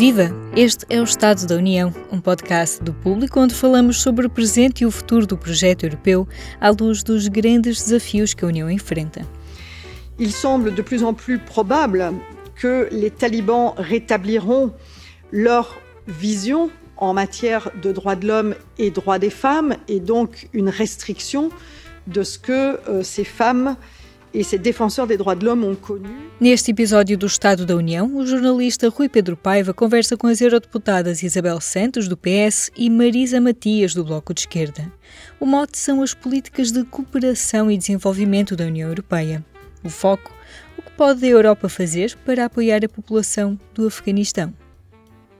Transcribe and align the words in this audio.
Viva! 0.00 0.30
Este 0.56 0.86
é 0.88 0.98
o 0.98 1.04
Estado 1.04 1.46
da 1.46 1.56
União, 1.56 1.92
um 2.10 2.18
podcast 2.18 2.82
do 2.82 2.94
público 2.94 3.38
onde 3.38 3.54
falamos 3.54 4.00
sobre 4.00 4.26
o 4.26 4.30
presente 4.30 4.82
e 4.82 4.86
o 4.86 4.90
futuro 4.90 5.26
do 5.26 5.36
projeto 5.36 5.84
europeu 5.84 6.26
à 6.58 6.70
luz 6.70 7.02
dos 7.02 7.28
grandes 7.28 7.82
desafios 7.82 8.32
que 8.32 8.42
a 8.42 8.48
União 8.48 8.70
enfrenta. 8.70 9.26
Il 10.18 10.32
semble 10.32 10.70
de 10.70 10.82
plus 10.82 11.02
en 11.02 11.12
plus 11.12 11.38
probable 11.38 12.14
que 12.54 12.88
les 12.90 13.10
talibans 13.10 13.74
rétabliront 13.76 14.72
leur 15.30 15.78
vision 16.06 16.70
en 16.96 17.12
matière 17.12 17.70
de 17.82 17.92
droits 17.92 18.16
de 18.16 18.26
l'homme 18.26 18.54
et 18.78 18.90
droits 18.90 19.18
des 19.18 19.28
femmes 19.28 19.76
et 19.86 20.00
donc 20.00 20.48
une 20.54 20.70
restriction 20.70 21.50
de 22.06 22.22
ce 22.22 22.38
que 22.38 22.80
euh, 22.88 23.02
ces 23.02 23.24
femmes 23.24 23.76
e 24.32 24.44
ces 24.44 24.58
défenseurs 24.58 25.06
des 25.06 25.16
droits 25.16 25.34
de 25.34 25.44
l'homme 25.44 25.64
ont 25.64 25.74
connu. 25.74 26.08
Neste 26.40 26.70
episódio 26.70 27.18
do 27.18 27.26
Estado 27.26 27.66
da 27.66 27.76
União, 27.76 28.16
o 28.16 28.26
jornalista 28.26 28.88
Rui 28.88 29.08
Pedro 29.08 29.36
Paiva 29.36 29.74
conversa 29.74 30.16
com 30.16 30.26
as 30.26 30.40
eurodeputadas 30.40 31.22
Isabel 31.22 31.60
Santos, 31.60 32.08
do 32.08 32.16
PS, 32.16 32.70
e 32.76 32.88
Marisa 32.88 33.40
Matias, 33.40 33.94
do 33.94 34.04
Bloco 34.04 34.32
de 34.32 34.40
Esquerda. 34.40 34.90
O 35.38 35.46
mote 35.46 35.76
são 35.76 36.02
as 36.02 36.14
políticas 36.14 36.70
de 36.70 36.84
cooperação 36.84 37.70
e 37.70 37.76
desenvolvimento 37.76 38.56
da 38.56 38.64
União 38.64 38.88
Europeia. 38.88 39.44
O 39.82 39.88
foco, 39.88 40.32
o 40.78 40.82
que 40.82 40.90
pode 40.92 41.24
a 41.24 41.28
Europa 41.28 41.68
fazer 41.68 42.16
para 42.24 42.44
apoiar 42.44 42.84
a 42.84 42.88
população 42.88 43.58
do 43.74 43.86
Afeganistão. 43.86 44.54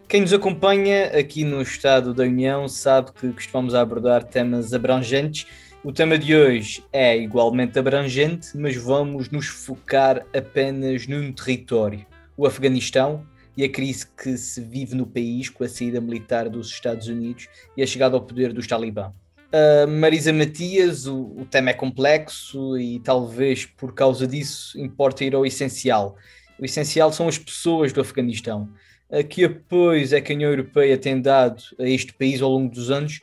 Quem 0.08 0.22
nos 0.22 0.32
acompanha 0.32 1.06
aqui 1.16 1.44
no 1.44 1.62
Estado 1.62 2.12
da 2.12 2.24
União 2.24 2.66
sabe 2.66 3.12
que 3.12 3.28
costumamos 3.28 3.76
abordar 3.76 4.24
temas 4.24 4.74
abrangentes 4.74 5.46
o 5.82 5.92
tema 5.92 6.18
de 6.18 6.36
hoje 6.36 6.84
é 6.92 7.16
igualmente 7.16 7.78
abrangente, 7.78 8.48
mas 8.54 8.76
vamos 8.76 9.30
nos 9.30 9.46
focar 9.46 10.26
apenas 10.36 11.06
num 11.06 11.32
território, 11.32 12.04
o 12.36 12.46
Afeganistão, 12.46 13.26
e 13.56 13.64
a 13.64 13.68
crise 13.68 14.06
que 14.06 14.36
se 14.36 14.60
vive 14.60 14.94
no 14.94 15.06
país 15.06 15.48
com 15.48 15.64
a 15.64 15.68
saída 15.68 16.00
militar 16.00 16.48
dos 16.48 16.68
Estados 16.68 17.08
Unidos 17.08 17.48
e 17.76 17.82
a 17.82 17.86
chegada 17.86 18.14
ao 18.14 18.22
poder 18.22 18.52
dos 18.52 18.66
Talibã. 18.66 19.12
Uh, 19.52 19.88
Marisa 19.88 20.32
Matias, 20.32 21.06
o, 21.06 21.34
o, 21.38 21.44
tema 21.44 21.70
é 21.70 21.74
complexo 21.74 22.78
e 22.78 23.00
talvez 23.00 23.66
por 23.66 23.92
causa 23.92 24.26
disso 24.26 24.78
importa 24.78 25.24
ir 25.24 25.34
ao 25.34 25.44
essencial. 25.44 26.16
O 26.58 26.64
essencial 26.64 27.12
são 27.12 27.26
as 27.26 27.36
pessoas 27.36 27.92
do 27.92 28.00
Afeganistão. 28.00 28.70
Uh, 29.08 29.26
que 29.26 29.44
apoios 29.44 30.12
é 30.12 30.20
que 30.20 30.32
a 30.32 30.36
União 30.36 30.50
Europeia 30.50 30.96
tem 30.96 31.20
dado 31.20 31.62
a 31.78 31.88
este 31.88 32.12
país 32.12 32.40
ao 32.40 32.50
longo 32.50 32.72
dos 32.72 32.90
anos 32.90 33.20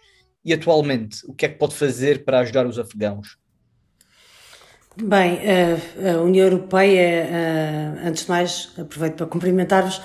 e 0.48 0.54
atualmente, 0.54 1.26
o 1.28 1.34
que 1.34 1.46
é 1.46 1.50
que 1.50 1.58
pode 1.58 1.76
fazer 1.76 2.24
para 2.24 2.40
ajudar 2.40 2.66
os 2.66 2.80
afegãos? 2.80 3.38
Bem, 4.96 5.40
a 6.10 6.22
União 6.22 6.46
Europeia, 6.46 8.00
antes 8.04 8.24
de 8.24 8.30
mais, 8.30 8.72
aproveito 8.80 9.16
para 9.16 9.26
cumprimentar-vos. 9.26 10.02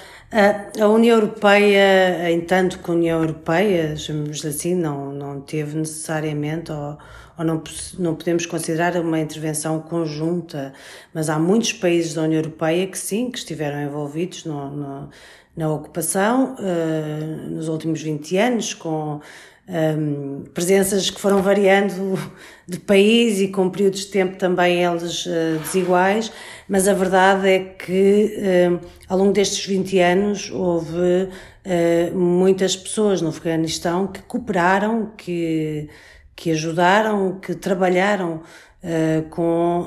A 0.80 0.88
União 0.88 1.16
Europeia, 1.16 2.28
em 2.28 2.40
tanto 2.40 2.80
que 2.80 2.90
a 2.90 2.94
União 2.94 3.20
Europeia, 3.20 3.96
chamemos 3.96 4.44
assim, 4.44 4.74
não, 4.74 5.12
não 5.12 5.40
teve 5.40 5.78
necessariamente, 5.78 6.72
ou, 6.72 6.98
ou 7.38 7.44
não, 7.44 7.62
não 7.98 8.16
podemos 8.16 8.44
considerar 8.44 8.96
uma 8.96 9.20
intervenção 9.20 9.80
conjunta, 9.80 10.74
mas 11.14 11.30
há 11.30 11.38
muitos 11.38 11.72
países 11.72 12.14
da 12.14 12.22
União 12.22 12.40
Europeia 12.40 12.86
que 12.88 12.98
sim, 12.98 13.30
que 13.30 13.38
estiveram 13.38 13.80
envolvidos 13.80 14.44
no, 14.44 14.70
no, 14.70 15.10
na 15.56 15.72
ocupação 15.72 16.56
nos 17.48 17.68
últimos 17.68 18.02
20 18.02 18.36
anos, 18.36 18.74
com 18.74 19.20
um, 19.68 20.44
presenças 20.52 21.08
que 21.08 21.20
foram 21.20 21.40
variando 21.40 22.18
de 22.66 22.78
país 22.78 23.40
e 23.40 23.48
com 23.48 23.70
períodos 23.70 24.00
de 24.00 24.06
tempo 24.06 24.36
também 24.36 24.82
eles 24.82 25.26
uh, 25.26 25.58
desiguais, 25.62 26.32
mas 26.68 26.88
a 26.88 26.94
verdade 26.94 27.48
é 27.48 27.58
que 27.60 28.36
uh, 28.38 28.86
ao 29.08 29.18
longo 29.18 29.32
destes 29.32 29.64
20 29.64 29.98
anos 30.00 30.50
houve 30.50 30.96
uh, 30.96 32.16
muitas 32.16 32.76
pessoas 32.76 33.22
no 33.22 33.28
Afeganistão 33.28 34.06
que 34.08 34.22
cooperaram, 34.22 35.12
que, 35.16 35.88
que 36.34 36.50
ajudaram, 36.50 37.38
que 37.38 37.54
trabalharam 37.54 38.42
eh, 38.84 39.22
com 39.30 39.86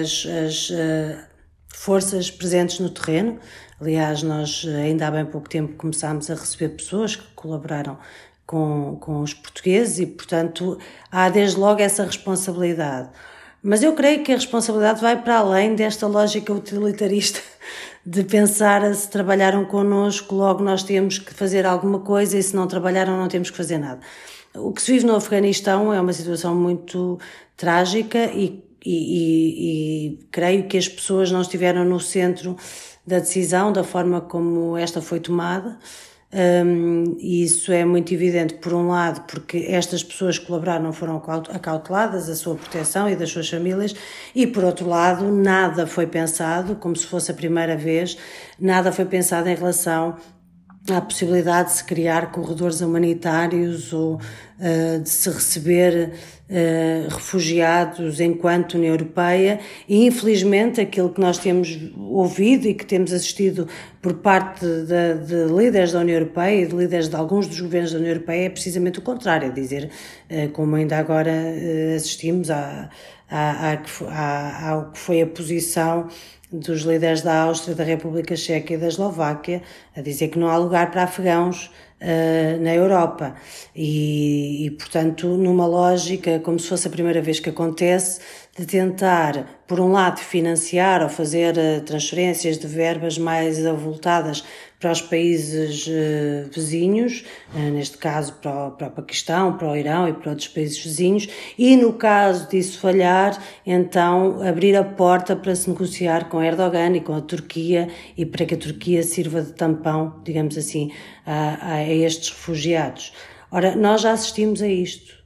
as, 0.00 0.24
as 0.24 0.72
forças 1.74 2.30
presentes 2.30 2.78
no 2.78 2.88
terreno. 2.88 3.40
Aliás, 3.80 4.22
nós 4.22 4.64
ainda 4.64 5.08
há 5.08 5.10
bem 5.10 5.24
pouco 5.24 5.48
tempo 5.48 5.74
começámos 5.74 6.30
a 6.30 6.34
receber 6.34 6.68
pessoas 6.76 7.16
que 7.16 7.26
colaboraram 7.34 7.98
com, 8.50 8.96
com 8.98 9.20
os 9.20 9.32
portugueses 9.32 10.00
e, 10.00 10.06
portanto, 10.06 10.76
há 11.08 11.28
desde 11.28 11.56
logo 11.56 11.80
essa 11.80 12.02
responsabilidade. 12.02 13.08
Mas 13.62 13.80
eu 13.80 13.92
creio 13.92 14.24
que 14.24 14.32
a 14.32 14.34
responsabilidade 14.34 15.00
vai 15.00 15.22
para 15.22 15.36
além 15.36 15.76
desta 15.76 16.08
lógica 16.08 16.52
utilitarista 16.52 17.38
de 18.04 18.24
pensar 18.24 18.92
se 18.92 19.08
trabalharam 19.08 19.64
connosco, 19.64 20.34
logo 20.34 20.64
nós 20.64 20.82
temos 20.82 21.16
que 21.16 21.32
fazer 21.32 21.64
alguma 21.64 22.00
coisa 22.00 22.36
e 22.36 22.42
se 22.42 22.56
não 22.56 22.66
trabalharam 22.66 23.16
não 23.16 23.28
temos 23.28 23.50
que 23.50 23.56
fazer 23.56 23.78
nada. 23.78 24.00
O 24.52 24.72
que 24.72 24.82
se 24.82 24.94
vive 24.94 25.06
no 25.06 25.14
Afeganistão 25.14 25.94
é 25.94 26.00
uma 26.00 26.12
situação 26.12 26.52
muito 26.52 27.20
trágica 27.56 28.32
e, 28.34 28.64
e, 28.84 28.96
e, 28.96 30.06
e 30.08 30.18
creio 30.32 30.66
que 30.66 30.76
as 30.76 30.88
pessoas 30.88 31.30
não 31.30 31.42
estiveram 31.42 31.84
no 31.84 32.00
centro 32.00 32.56
da 33.06 33.20
decisão, 33.20 33.72
da 33.72 33.84
forma 33.84 34.20
como 34.20 34.76
esta 34.76 35.00
foi 35.00 35.20
tomada. 35.20 35.78
Um, 36.32 37.16
e 37.18 37.42
isso 37.42 37.72
é 37.72 37.84
muito 37.84 38.14
evidente, 38.14 38.54
por 38.54 38.72
um 38.72 38.88
lado, 38.88 39.22
porque 39.26 39.66
estas 39.68 40.04
pessoas 40.04 40.38
que 40.38 40.46
colaboraram 40.46 40.92
foram 40.92 41.20
acauteladas, 41.50 42.28
a 42.28 42.36
sua 42.36 42.54
proteção 42.54 43.08
e 43.08 43.16
das 43.16 43.30
suas 43.30 43.48
famílias, 43.48 43.94
e 44.32 44.46
por 44.46 44.62
outro 44.62 44.86
lado, 44.86 45.24
nada 45.24 45.88
foi 45.88 46.06
pensado, 46.06 46.76
como 46.76 46.94
se 46.94 47.04
fosse 47.04 47.32
a 47.32 47.34
primeira 47.34 47.76
vez, 47.76 48.16
nada 48.60 48.92
foi 48.92 49.06
pensado 49.06 49.48
em 49.48 49.56
relação 49.56 50.16
à 50.92 51.00
possibilidade 51.00 51.70
de 51.70 51.76
se 51.76 51.84
criar 51.84 52.30
corredores 52.30 52.80
humanitários 52.80 53.92
ou 53.92 54.14
uh, 54.14 55.00
de 55.00 55.08
se 55.08 55.30
receber 55.30 56.12
uh, 56.48 57.08
refugiados 57.08 58.20
enquanto 58.20 58.74
União 58.74 58.92
Europeia. 58.92 59.60
E 59.88 60.06
infelizmente 60.06 60.80
aquilo 60.80 61.10
que 61.10 61.20
nós 61.20 61.38
temos 61.38 61.78
ouvido 61.96 62.66
e 62.66 62.74
que 62.74 62.84
temos 62.84 63.12
assistido 63.12 63.68
por 64.02 64.14
parte 64.14 64.64
de, 64.64 65.14
de 65.26 65.52
líderes 65.52 65.92
da 65.92 66.00
União 66.00 66.18
Europeia 66.18 66.62
e 66.62 66.66
de 66.66 66.74
líderes 66.74 67.08
de 67.08 67.16
alguns 67.16 67.46
dos 67.46 67.60
governos 67.60 67.92
da 67.92 67.98
União 67.98 68.12
Europeia 68.12 68.46
é 68.46 68.50
precisamente 68.50 68.98
o 68.98 69.02
contrário, 69.02 69.48
é 69.48 69.50
dizer, 69.50 69.90
uh, 70.30 70.48
como 70.50 70.76
ainda 70.76 70.98
agora 70.98 71.32
assistimos 71.96 72.50
a, 72.50 72.90
a, 73.30 73.78
a, 74.08 74.70
ao 74.70 74.90
que 74.90 74.98
foi 74.98 75.22
a 75.22 75.26
posição 75.26 76.08
dos 76.52 76.82
líderes 76.82 77.22
da 77.22 77.42
Áustria, 77.42 77.74
da 77.74 77.84
República 77.84 78.34
Checa 78.36 78.74
e 78.74 78.76
da 78.76 78.88
Eslováquia, 78.88 79.62
a 79.96 80.00
dizer 80.00 80.28
que 80.28 80.38
não 80.38 80.48
há 80.48 80.56
lugar 80.56 80.90
para 80.90 81.04
afegãos 81.04 81.70
uh, 82.00 82.60
na 82.60 82.74
Europa. 82.74 83.34
E, 83.74 84.66
e, 84.66 84.70
portanto, 84.72 85.26
numa 85.28 85.66
lógica, 85.66 86.40
como 86.40 86.58
se 86.58 86.68
fosse 86.68 86.88
a 86.88 86.90
primeira 86.90 87.22
vez 87.22 87.38
que 87.38 87.50
acontece, 87.50 88.20
de 88.58 88.66
tentar, 88.66 89.62
por 89.66 89.78
um 89.78 89.92
lado, 89.92 90.18
financiar 90.18 91.02
ou 91.02 91.08
fazer 91.08 91.54
uh, 91.56 91.80
transferências 91.82 92.58
de 92.58 92.66
verbas 92.66 93.16
mais 93.16 93.64
avultadas 93.64 94.44
para 94.80 94.90
os 94.90 95.00
países 95.00 95.86
uh, 95.86 96.50
vizinhos, 96.52 97.24
uh, 97.54 97.58
neste 97.70 97.96
caso 97.96 98.32
para 98.34 98.66
o, 98.66 98.70
para 98.72 98.88
o 98.88 98.90
Paquistão, 98.90 99.56
para 99.56 99.70
o 99.70 99.76
Irão 99.76 100.08
e 100.08 100.12
para 100.12 100.30
outros 100.30 100.48
países 100.48 100.82
vizinhos, 100.82 101.28
e 101.56 101.76
no 101.76 101.92
caso 101.92 102.48
disso 102.48 102.80
falhar, 102.80 103.40
então 103.64 104.42
abrir 104.42 104.76
a 104.76 104.82
porta 104.82 105.36
para 105.36 105.54
se 105.54 105.70
negociar 105.70 106.28
com 106.28 106.42
Erdogan 106.42 106.96
e 106.96 107.00
com 107.00 107.14
a 107.14 107.20
Turquia 107.20 107.88
e 108.16 108.26
para 108.26 108.44
que 108.44 108.54
a 108.54 108.58
Turquia 108.58 109.02
sirva 109.04 109.42
de 109.42 109.52
tampão, 109.52 110.20
digamos 110.24 110.58
assim, 110.58 110.90
a, 111.24 111.74
a 111.74 111.84
estes 111.88 112.30
refugiados. 112.30 113.12
Ora, 113.52 113.76
nós 113.76 114.00
já 114.00 114.12
assistimos 114.12 114.60
a 114.60 114.68
isto. 114.68 115.19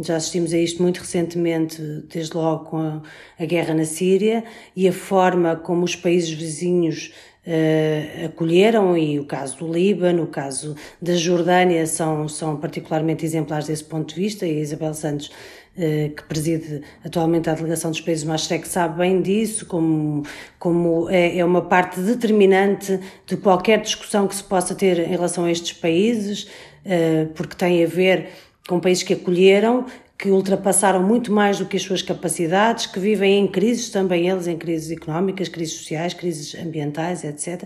Já 0.00 0.16
assistimos 0.16 0.52
a 0.52 0.58
isto 0.58 0.82
muito 0.82 0.98
recentemente, 0.98 1.80
desde 2.12 2.36
logo 2.36 2.64
com 2.64 2.78
a, 2.78 3.02
a, 3.38 3.44
guerra 3.44 3.72
na 3.72 3.84
Síria 3.84 4.44
e 4.74 4.88
a 4.88 4.92
forma 4.92 5.54
como 5.54 5.84
os 5.84 5.94
países 5.94 6.30
vizinhos 6.30 7.12
uh, 7.46 8.26
acolheram, 8.26 8.96
e 8.96 9.18
o 9.18 9.24
caso 9.24 9.58
do 9.58 9.72
Líbano, 9.72 10.24
o 10.24 10.26
caso 10.26 10.74
da 11.00 11.14
Jordânia 11.14 11.86
são, 11.86 12.28
são 12.28 12.56
particularmente 12.56 13.24
exemplares 13.24 13.68
desse 13.68 13.84
ponto 13.84 14.14
de 14.14 14.20
vista, 14.20 14.46
e 14.46 14.58
a 14.58 14.60
Isabel 14.60 14.92
Santos 14.92 15.28
uh, 15.28 16.14
que 16.14 16.24
preside 16.24 16.82
atualmente 17.04 17.48
a 17.48 17.54
delegação 17.54 17.90
dos 17.90 18.00
países 18.00 18.24
Maastricht 18.24 18.68
sabe 18.68 18.98
bem 18.98 19.22
disso, 19.22 19.66
como, 19.66 20.24
como 20.58 21.08
é, 21.08 21.38
é 21.38 21.44
uma 21.44 21.62
parte 21.62 22.00
determinante 22.00 22.98
de 23.24 23.36
qualquer 23.36 23.80
discussão 23.80 24.26
que 24.26 24.34
se 24.34 24.44
possa 24.44 24.74
ter 24.74 24.98
em 24.98 25.10
relação 25.10 25.44
a 25.44 25.50
estes 25.50 25.72
países, 25.72 26.48
uh, 26.84 27.26
porque 27.34 27.54
tem 27.54 27.84
a 27.84 27.86
ver 27.86 28.28
com 28.66 28.80
países 28.80 29.02
que 29.02 29.14
acolheram, 29.14 29.86
que 30.18 30.30
ultrapassaram 30.30 31.02
muito 31.02 31.30
mais 31.30 31.58
do 31.58 31.66
que 31.66 31.76
as 31.76 31.82
suas 31.82 32.00
capacidades, 32.00 32.86
que 32.86 32.98
vivem 32.98 33.38
em 33.38 33.46
crises, 33.46 33.90
também 33.90 34.28
eles 34.28 34.46
em 34.46 34.56
crises 34.56 34.90
económicas, 34.90 35.48
crises 35.48 35.74
sociais, 35.74 36.14
crises 36.14 36.54
ambientais, 36.54 37.22
etc. 37.22 37.64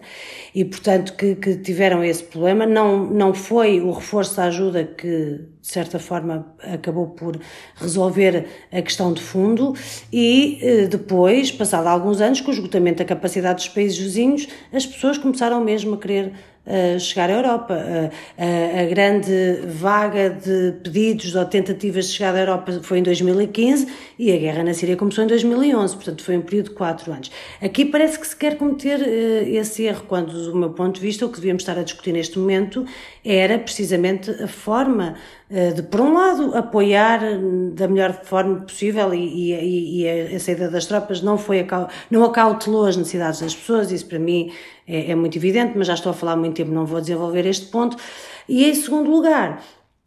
E, 0.52 0.64
portanto, 0.64 1.14
que, 1.14 1.37
que 1.37 1.56
tiveram 1.56 2.02
esse 2.02 2.25
problema. 2.25 2.67
Não, 2.67 3.06
não 3.06 3.32
foi 3.32 3.81
o 3.81 3.93
reforço 3.93 4.37
da 4.37 4.44
ajuda 4.44 4.85
que, 4.85 5.41
de 5.61 5.69
certa 5.69 5.99
forma, 5.99 6.55
acabou 6.59 7.09
por 7.09 7.39
resolver 7.77 8.47
a 8.73 8.81
questão 8.81 9.12
de 9.12 9.21
fundo. 9.21 9.75
E 10.12 10.59
eh, 10.62 10.87
depois, 10.87 11.53
passado 11.53 11.87
alguns 11.87 12.21
anos, 12.21 12.41
com 12.41 12.51
o 12.51 12.55
esgotamento 12.55 12.99
da 12.99 13.05
capacidade 13.05 13.57
dos 13.57 13.69
países 13.69 13.99
vizinhos, 13.99 14.49
as 14.73 14.87
pessoas 14.87 15.19
começaram 15.19 15.62
mesmo 15.62 15.95
a 15.95 15.99
querer 15.99 16.33
chegar 16.99 17.31
à 17.31 17.33
Europa. 17.33 17.75
A, 18.39 18.83
a, 18.83 18.85
grande 18.87 19.33
vaga 19.67 20.31
de 20.31 20.73
pedidos 20.83 21.35
ou 21.35 21.45
tentativas 21.45 22.06
de 22.06 22.13
chegar 22.13 22.35
à 22.35 22.41
Europa 22.41 22.81
foi 22.83 22.99
em 22.99 23.03
2015 23.03 23.87
e 24.19 24.33
a 24.33 24.37
guerra 24.37 24.63
na 24.63 24.75
Síria 24.75 24.97
começou 24.97 25.25
em 25.25 25.27
2011, 25.27 25.95
portanto 25.95 26.23
foi 26.23 26.37
um 26.37 26.43
período 26.43 26.69
de 26.69 26.75
quatro 26.75 27.13
anos. 27.13 27.31
Aqui 27.61 27.85
parece 27.85 28.19
que 28.19 28.27
se 28.27 28.37
quer 28.37 28.56
cometer 28.56 29.01
esse 29.49 29.85
erro, 29.85 30.05
quando, 30.06 30.33
do 30.33 30.56
meu 30.56 30.71
ponto 30.71 30.97
de 30.97 31.01
vista, 31.01 31.25
o 31.25 31.29
que 31.29 31.37
devíamos 31.37 31.63
estar 31.63 31.79
a 31.79 31.83
discutir 31.83 32.13
neste 32.13 32.39
momento 32.39 32.85
era 33.25 33.59
precisamente 33.59 34.31
a 34.31 34.47
forma 34.47 35.17
de, 35.50 35.82
por 35.82 36.00
um 36.00 36.14
lado, 36.14 36.56
apoiar 36.56 37.20
da 37.73 37.88
melhor 37.88 38.12
forma 38.23 38.61
possível 38.61 39.12
e, 39.12 39.52
e, 39.52 40.02
e 40.02 40.35
a 40.37 40.38
saída 40.38 40.70
das 40.70 40.87
tropas 40.87 41.20
não 41.20 41.37
foi 41.37 41.67
não 42.08 42.25
acautelou 42.25 42.87
as 42.87 42.97
necessidades 42.97 43.41
das 43.41 43.55
pessoas, 43.55 43.91
isso 43.91 44.06
para 44.06 44.20
mim 44.20 44.52
é, 44.87 45.11
é 45.11 45.14
muito 45.17 45.37
evidente, 45.37 45.76
mas 45.76 45.88
já 45.88 45.94
estou 45.94 46.11
a 46.11 46.14
falar 46.14 46.32
há 46.32 46.37
muito 46.37 46.55
tempo, 46.55 46.70
não 46.70 46.87
vou 46.87 47.00
desenvolver 47.00 47.47
este 47.47 47.67
ponto. 47.67 47.97
E 48.49 48.64
em 48.64 48.75
segundo 48.75 49.11
lugar, 49.11 49.61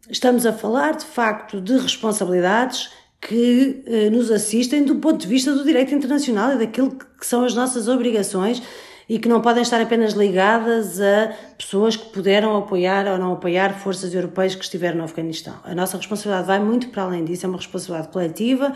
estamos 0.08 0.46
a 0.46 0.52
falar 0.52 0.96
de 0.96 1.04
facto 1.04 1.60
de 1.60 1.76
responsabilidades 1.76 2.90
que 3.20 3.82
eh, 3.86 4.10
nos 4.10 4.30
assistem 4.30 4.84
do 4.84 4.96
ponto 4.96 5.18
de 5.18 5.26
vista 5.26 5.52
do 5.52 5.64
direito 5.64 5.94
internacional 5.94 6.52
e 6.52 6.58
daquilo 6.58 6.90
que 6.90 7.26
são 7.26 7.44
as 7.44 7.54
nossas 7.54 7.88
obrigações 7.88 8.62
e 9.08 9.18
que 9.18 9.28
não 9.28 9.40
podem 9.40 9.62
estar 9.62 9.80
apenas 9.80 10.12
ligadas 10.12 11.00
a 11.00 11.32
pessoas 11.56 11.96
que 11.96 12.08
puderam 12.10 12.56
apoiar 12.56 13.06
ou 13.06 13.18
não 13.18 13.32
apoiar 13.32 13.78
forças 13.78 14.14
europeias 14.14 14.54
que 14.54 14.64
estiveram 14.64 14.98
no 14.98 15.04
Afeganistão. 15.04 15.54
A 15.64 15.74
nossa 15.74 15.96
responsabilidade 15.96 16.46
vai 16.46 16.58
muito 16.58 16.88
para 16.88 17.02
além 17.02 17.24
disso, 17.24 17.46
é 17.46 17.48
uma 17.48 17.58
responsabilidade 17.58 18.12
coletiva 18.12 18.74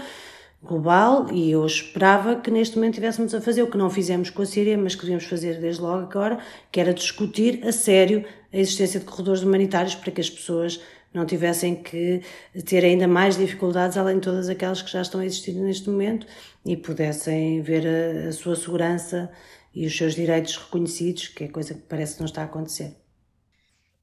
global 0.63 1.29
e 1.33 1.53
eu 1.53 1.65
esperava 1.65 2.37
que 2.37 2.51
neste 2.51 2.77
momento 2.77 2.95
estivéssemos 2.95 3.35
a 3.35 3.41
fazer 3.41 3.63
o 3.63 3.71
que 3.71 3.79
não 3.79 3.89
fizemos 3.89 4.29
com 4.29 4.43
a 4.43 4.47
Síria, 4.47 4.77
mas 4.77 4.95
que 4.95 5.03
devíamos 5.03 5.25
fazer 5.25 5.61
desde 5.61 5.81
logo 5.81 6.03
agora, 6.03 6.39
que 6.73 6.81
era 6.81 6.93
discutir 6.93 7.61
a 7.67 7.73
sério 7.73 8.25
a 8.53 8.57
existência 8.57 8.99
de 8.99 9.07
corredores 9.07 9.43
humanitários 9.43 9.95
para 9.95 10.11
que 10.11 10.21
as 10.21 10.29
pessoas 10.29 10.81
não 11.13 11.25
tivessem 11.25 11.75
que 11.75 12.21
ter 12.67 12.85
ainda 12.85 13.09
mais 13.09 13.37
dificuldades 13.37 13.97
além 13.97 14.17
de 14.17 14.23
todas 14.23 14.49
aquelas 14.49 14.83
que 14.83 14.91
já 14.91 15.01
estão 15.01 15.21
a 15.21 15.25
existir 15.25 15.53
neste 15.53 15.89
momento 15.89 16.27
e 16.67 16.77
pudessem 16.77 17.63
ver 17.63 17.87
a, 17.87 18.29
a 18.29 18.33
sua 18.33 18.57
segurança 18.57 19.31
e 19.79 19.87
os 19.87 19.97
seus 19.97 20.17
direitos 20.17 20.57
reconhecidos, 20.57 21.29
que 21.29 21.45
é 21.45 21.49
coisa 21.49 21.73
que 21.73 21.83
parece 21.83 22.15
que 22.15 22.21
não 22.21 22.27
está 22.27 22.43
a 22.43 22.47
acontecer. 22.47 22.97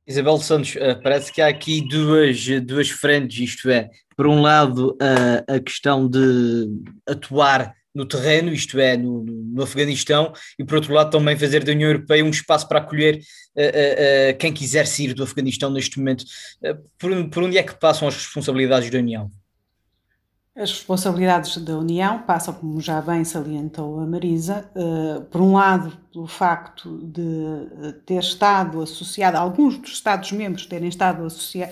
Isabel 0.07 0.37
Santos, 0.37 0.77
eh, 0.77 0.95
parece 0.95 1.33
que 1.33 1.41
há 1.41 1.49
aqui 1.49 1.85
duas, 1.85 2.45
duas 2.63 2.89
frentes, 2.89 3.49
isto 3.49 3.69
é, 3.69 3.89
por 4.15 4.25
um 4.25 4.39
lado, 4.41 4.97
a, 5.01 5.55
a 5.55 5.59
questão 5.59 6.07
de 6.07 6.69
atuar 7.05 7.75
no 7.93 8.05
terreno, 8.05 8.53
isto 8.53 8.79
é, 8.79 8.95
no, 8.95 9.25
no, 9.25 9.63
Afeganistão, 9.63 10.31
e 10.57 10.63
por 10.63 10.75
outro 10.75 10.93
lado 10.93 11.11
também 11.11 11.37
fazer 11.37 11.61
da 11.65 11.73
União 11.73 11.89
Europeia 11.89 12.23
um 12.23 12.29
espaço 12.29 12.67
para 12.69 12.79
acolher 12.79 13.17
uh, 13.17 14.31
uh, 14.31 14.37
quem 14.37 14.53
quiser 14.53 14.87
sair 14.87 15.13
do 15.13 15.23
Afeganistão 15.23 15.69
neste 15.69 15.97
momento. 15.97 16.23
Por, 16.97 17.29
por 17.29 17.43
onde 17.43 17.57
é 17.57 17.63
que 17.63 17.77
passam 17.77 18.07
as 18.07 18.15
responsabilidades 18.15 18.89
da 18.89 18.97
União? 18.97 19.29
As 20.57 20.71
responsabilidades 20.71 21.57
da 21.57 21.77
União 21.77 22.19
passam, 22.19 22.53
como 22.53 22.79
já 22.79 23.01
bem 23.01 23.25
salientou 23.25 23.99
a 23.99 24.05
Marisa, 24.05 24.65
uh, 24.73 25.19
por 25.23 25.41
um 25.41 25.51
lado, 25.51 25.91
pelo 26.13 26.27
facto 26.27 26.97
de 26.97 27.21
eh, 27.83 27.93
ter 28.05 28.19
estado 28.19 28.81
associado, 28.81 29.35
alguns 29.35 29.77
dos 29.77 29.91
Estados-membros 29.91 30.65
terem 30.65 30.87
estado, 30.87 31.27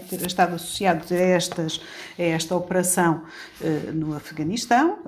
ter 0.09 0.25
estado 0.27 0.55
associados 0.55 1.09
a, 1.13 1.15
estas, 1.15 1.79
a 2.19 2.23
esta 2.23 2.57
operação 2.57 3.23
uh, 3.61 3.93
no 3.93 4.13
Afeganistão. 4.17 4.99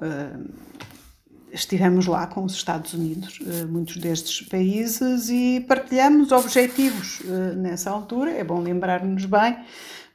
Estivemos 1.51 2.05
lá 2.05 2.27
com 2.27 2.45
os 2.45 2.53
Estados 2.53 2.93
Unidos, 2.93 3.39
muitos 3.69 3.97
destes 3.97 4.41
países, 4.47 5.29
e 5.29 5.59
partilhamos 5.67 6.33
objetivos 6.33 7.21
nessa 7.55 7.91
altura. 7.91 8.31
É 8.31 8.43
bom 8.43 8.59
lembrar-nos 8.59 9.25
bem 9.25 9.57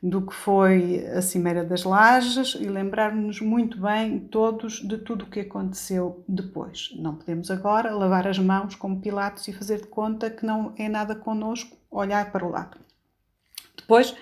do 0.03 0.23
que 0.23 0.35
foi 0.35 1.07
a 1.09 1.21
Cimeira 1.21 1.63
das 1.63 1.85
Lajes 1.85 2.57
e 2.59 2.65
lembrarmos-nos 2.65 3.41
muito 3.41 3.79
bem 3.79 4.19
todos 4.19 4.81
de 4.81 4.97
tudo 4.97 5.25
o 5.25 5.29
que 5.29 5.41
aconteceu 5.41 6.25
depois. 6.27 6.91
Não 6.97 7.15
podemos 7.15 7.51
agora 7.51 7.95
lavar 7.95 8.27
as 8.27 8.39
mãos 8.39 8.75
como 8.75 9.01
Pilatos 9.01 9.47
e 9.47 9.53
fazer 9.53 9.83
de 9.83 9.89
conta 9.89 10.31
que 10.31 10.47
não 10.47 10.73
é 10.79 10.89
nada 10.89 11.15
connosco 11.15 11.77
olhar 11.91 12.33
para 12.33 12.47
o 12.47 12.51
lado. 12.51 12.79
Depois, 13.77 14.15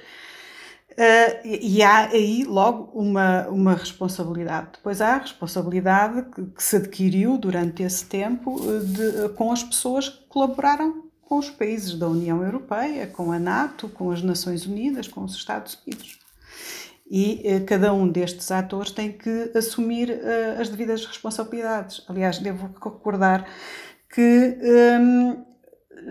Uh, 0.99 1.47
e 1.47 1.81
há 1.81 2.09
aí 2.09 2.43
logo 2.43 2.91
uma, 2.93 3.47
uma 3.47 3.73
responsabilidade. 3.73 4.71
Depois 4.73 5.01
há 5.01 5.15
a 5.15 5.19
responsabilidade 5.19 6.29
que, 6.35 6.45
que 6.47 6.61
se 6.61 6.75
adquiriu 6.75 7.39
durante 7.39 7.85
esse 7.85 8.05
tempo 8.05 8.59
de, 8.81 9.29
com 9.37 9.53
as 9.53 9.63
pessoas 9.63 10.09
que 10.09 10.27
colaboraram 10.27 11.08
com 11.29 11.37
os 11.37 11.51
países 11.51 11.95
da 11.95 12.09
União 12.09 12.43
Europeia, 12.43 13.07
com 13.07 13.31
a 13.31 13.39
NATO, 13.39 13.87
com 13.91 14.11
as 14.11 14.23
Nações 14.23 14.65
Unidas, 14.65 15.07
com 15.07 15.23
os 15.23 15.35
Estados 15.35 15.79
Unidos. 15.85 16.19
E 17.11 17.43
eh, 17.45 17.61
cada 17.61 17.93
um 17.93 18.09
destes 18.09 18.51
atores 18.51 18.93
tem 18.93 19.13
que 19.13 19.53
assumir 19.55 20.09
eh, 20.11 20.57
as 20.59 20.71
devidas 20.71 21.05
responsabilidades. 21.05 22.03
Aliás, 22.09 22.39
devo 22.39 22.69
recordar 22.69 23.47
que 24.09 24.57
um, 24.99 25.45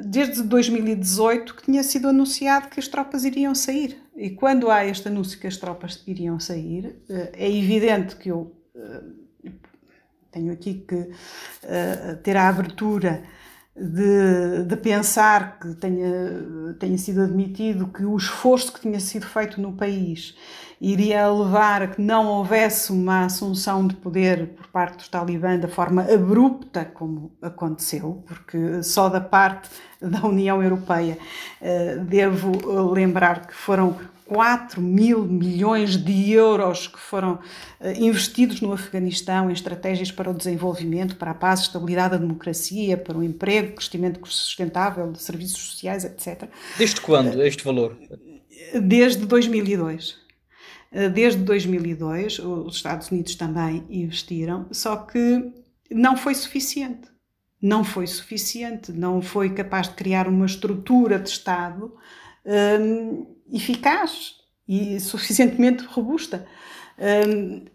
desde 0.07 0.43
2018 0.43 1.55
que 1.55 1.63
tinha 1.63 1.81
sido 1.81 2.09
anunciado 2.09 2.69
que 2.69 2.79
as 2.79 2.87
tropas 2.87 3.25
iriam 3.25 3.55
sair. 3.55 3.99
E 4.15 4.29
quando 4.29 4.69
há 4.69 4.85
este 4.85 5.07
anúncio 5.07 5.39
que 5.39 5.47
as 5.47 5.57
tropas 5.57 6.03
iriam 6.05 6.39
sair, 6.39 6.95
eh, 7.09 7.31
é 7.33 7.51
evidente 7.51 8.15
que 8.17 8.29
eu 8.29 8.55
tenho 10.31 10.53
aqui 10.53 10.85
que 10.87 11.09
ter 12.21 12.37
a 12.37 12.47
abertura 12.47 13.23
de, 13.79 14.63
de, 14.63 14.75
pensar 14.75 15.59
que 15.59 15.75
tenha, 15.75 16.75
tenha 16.79 16.97
sido 16.97 17.21
admitido 17.21 17.87
que 17.87 18.03
o 18.03 18.17
esforço 18.17 18.73
que 18.73 18.81
tinha 18.81 18.99
sido 18.99 19.25
feito 19.25 19.61
no 19.61 19.73
país 19.73 20.35
iria 20.81 21.27
levar 21.29 21.83
a 21.83 21.87
que 21.87 22.01
não 22.01 22.27
houvesse 22.27 22.91
uma 22.91 23.25
assunção 23.25 23.87
de 23.87 23.95
poder 23.95 24.47
por 24.49 24.67
parte 24.67 24.97
dos 24.97 25.07
talibã 25.07 25.57
da 25.57 25.67
forma 25.67 26.03
abrupta 26.03 26.85
como 26.85 27.31
aconteceu, 27.41 28.23
porque 28.25 28.81
só 28.83 29.09
da 29.09 29.21
parte 29.21 29.69
da 30.01 30.25
União 30.25 30.61
Europeia 30.61 31.17
eh, 31.61 31.97
devo 31.97 32.51
lembrar 32.91 33.47
que 33.47 33.53
foram 33.53 33.95
4 34.27 34.81
mil 34.81 35.23
milhões 35.23 35.95
de 35.95 36.31
euros 36.31 36.87
que 36.87 36.99
foram 36.99 37.39
eh, 37.79 37.93
investidos 37.97 38.59
no 38.61 38.73
Afeganistão 38.73 39.49
em 39.49 39.53
estratégias 39.53 40.11
para 40.11 40.29
o 40.29 40.33
desenvolvimento, 40.33 41.15
para 41.15 41.31
a 41.31 41.33
paz, 41.33 41.61
estabilidade, 41.61 42.15
a 42.15 42.17
democracia, 42.17 42.97
para 42.97 43.17
o 43.17 43.23
emprego, 43.23 43.75
crescimento 43.75 44.19
sustentável 44.27 45.13
serviços 45.15 45.59
sociais, 45.59 46.03
etc. 46.03 46.49
Desde 46.77 46.99
quando 46.99 47.41
este 47.41 47.63
valor? 47.63 47.97
Desde 48.81 49.25
2002. 49.25 50.17
Eh, 50.91 51.09
desde 51.09 51.41
2002, 51.43 52.39
os 52.39 52.75
Estados 52.75 53.09
Unidos 53.09 53.35
também 53.35 53.85
investiram, 53.89 54.67
só 54.71 54.97
que 54.97 55.51
não 55.89 56.17
foi 56.17 56.35
suficiente. 56.35 57.07
Não 57.61 57.83
foi 57.83 58.05
suficiente, 58.05 58.91
não 58.91 59.21
foi 59.21 59.49
capaz 59.49 59.87
de 59.87 59.95
criar 59.95 60.27
uma 60.27 60.45
estrutura 60.45 61.17
de 61.17 61.29
Estado 61.29 61.91
um, 62.45 63.36
eficaz 63.51 64.35
e 64.67 64.99
suficientemente 64.99 65.83
robusta. 65.85 66.45
Um, 66.99 67.65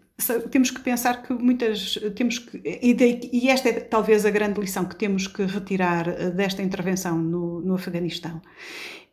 temos 0.51 0.69
que 0.69 0.79
pensar 0.79 1.23
que 1.23 1.33
muitas 1.33 1.97
temos 2.15 2.37
que 2.37 2.61
e, 2.63 3.49
esta 3.49 3.69
é 3.69 3.79
talvez 3.79 4.25
a 4.25 4.29
grande 4.29 4.59
lição 4.59 4.85
que 4.85 4.95
temos 4.95 5.27
que 5.27 5.43
retirar 5.43 6.07
eh, 6.07 6.29
desta 6.29 6.61
intervenção 6.61 7.17
no, 7.17 7.61
no 7.61 7.73
Afeganistão 7.73 8.39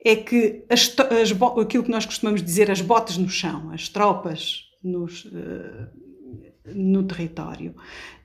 é 0.05 0.15
que 0.17 0.65
as, 0.69 0.95
as, 1.23 1.33
aquilo 1.59 1.85
que 1.85 1.91
nós 1.91 2.05
costumamos 2.05 2.43
dizer 2.43 2.71
as 2.71 2.83
botas 2.83 3.17
no 3.17 3.31
chão 3.31 3.71
as 3.73 3.89
tropas 3.89 4.65
nos, 4.85 5.25
uh, 5.25 5.89
no 6.67 7.03
território 7.05 7.75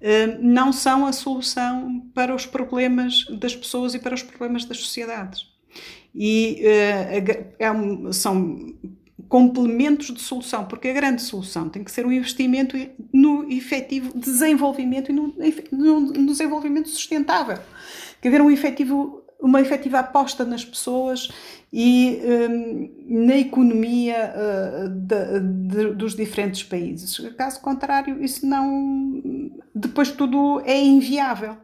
uh, 0.02 0.38
não 0.42 0.74
são 0.74 1.06
a 1.08 1.14
solução 1.14 2.12
para 2.14 2.36
os 2.36 2.46
problemas 2.46 3.26
das 3.40 3.56
pessoas 3.56 3.96
e 3.96 4.00
para 4.00 4.14
os 4.14 4.22
problemas 4.22 4.66
das 4.66 4.80
sociedades 4.80 5.46
e 6.16 6.62
uh, 6.62 7.54
é 7.60 7.70
um, 7.70 8.14
são 8.14 8.74
complementos 9.28 10.14
de 10.14 10.22
solução, 10.22 10.66
porque 10.66 10.88
a 10.88 10.94
grande 10.94 11.22
solução 11.22 11.68
tem 11.68 11.84
que 11.84 11.92
ser 11.92 12.06
um 12.06 12.12
investimento 12.12 12.78
no 13.12 13.52
efetivo 13.52 14.18
desenvolvimento 14.18 15.12
e 15.12 15.14
no, 15.14 15.34
no, 16.00 16.26
desenvolvimento 16.28 16.88
sustentável. 16.88 17.58
Tem 17.58 18.22
que 18.22 18.28
haver 18.30 18.42
um 18.42 18.50
efetivo, 18.50 19.24
uma 19.42 19.60
efetiva 19.60 20.00
aposta 20.00 20.46
nas 20.46 20.64
pessoas 20.64 21.30
e 21.74 22.22
um, 22.24 23.26
na 23.26 23.38
economia 23.38 24.34
uh, 24.36 24.90
de, 24.90 25.40
de, 25.40 25.94
dos 25.96 26.16
diferentes 26.16 26.64
países. 26.64 27.18
Caso 27.36 27.60
contrário, 27.60 28.24
isso 28.24 28.46
não. 28.46 29.22
Depois 29.74 30.12
tudo 30.12 30.62
é 30.66 30.82
inviável. 30.82 31.58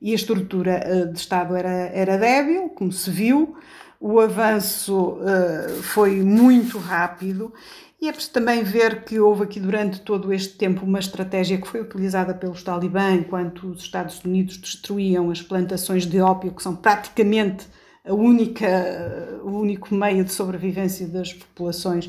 E 0.00 0.12
a 0.12 0.14
estrutura 0.14 1.10
de 1.12 1.18
Estado 1.18 1.56
era, 1.56 1.68
era 1.68 2.16
débil, 2.16 2.68
como 2.68 2.92
se 2.92 3.10
viu 3.10 3.56
o 4.00 4.20
avanço 4.20 5.18
uh, 5.18 5.82
foi 5.82 6.22
muito 6.22 6.78
rápido 6.78 7.52
e 8.00 8.08
é 8.08 8.12
preciso 8.12 8.32
também 8.32 8.62
ver 8.62 9.02
que 9.02 9.18
houve 9.18 9.42
aqui 9.42 9.58
durante 9.58 10.00
todo 10.00 10.32
este 10.32 10.56
tempo 10.56 10.84
uma 10.84 11.00
estratégia 11.00 11.58
que 11.60 11.66
foi 11.66 11.80
utilizada 11.80 12.32
pelos 12.32 12.62
talibã 12.62 13.12
enquanto 13.12 13.66
os 13.68 13.82
Estados 13.82 14.22
Unidos 14.24 14.56
destruíam 14.56 15.30
as 15.30 15.42
plantações 15.42 16.06
de 16.06 16.20
ópio, 16.20 16.52
que 16.52 16.62
são 16.62 16.76
praticamente 16.76 17.66
a 18.06 18.14
única, 18.14 19.40
o 19.42 19.50
único 19.50 19.92
meio 19.94 20.24
de 20.24 20.32
sobrevivência 20.32 21.08
das 21.08 21.32
populações. 21.32 22.08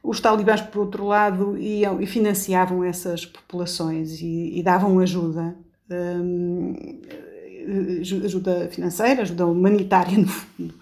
Os 0.00 0.20
talibãs, 0.20 0.60
por 0.60 0.82
outro 0.82 1.04
lado, 1.04 1.58
iam 1.58 2.00
e 2.00 2.06
financiavam 2.06 2.84
essas 2.84 3.26
populações 3.26 4.20
e, 4.20 4.56
e 4.56 4.62
davam 4.62 5.00
ajuda, 5.00 5.56
hum, 5.90 7.00
ajuda 8.24 8.68
financeira, 8.70 9.22
ajuda 9.22 9.46
humanitária, 9.46 10.16
no 10.18 10.28
fundo. 10.28 10.74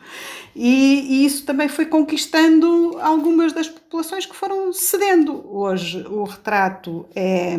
E, 0.55 1.23
e, 1.23 1.27
isso 1.27 1.45
também 1.45 1.69
foi 1.69 1.87
conquistando 1.87 2.97
algumas 3.01 3.53
das 3.53 3.69
populações 3.69 4.25
que 4.25 4.37
foram 4.37 4.73
cedendo. 4.73 5.45
Hoje 5.51 6.05
o 6.09 6.23
retrato 6.25 7.07
é, 7.15 7.57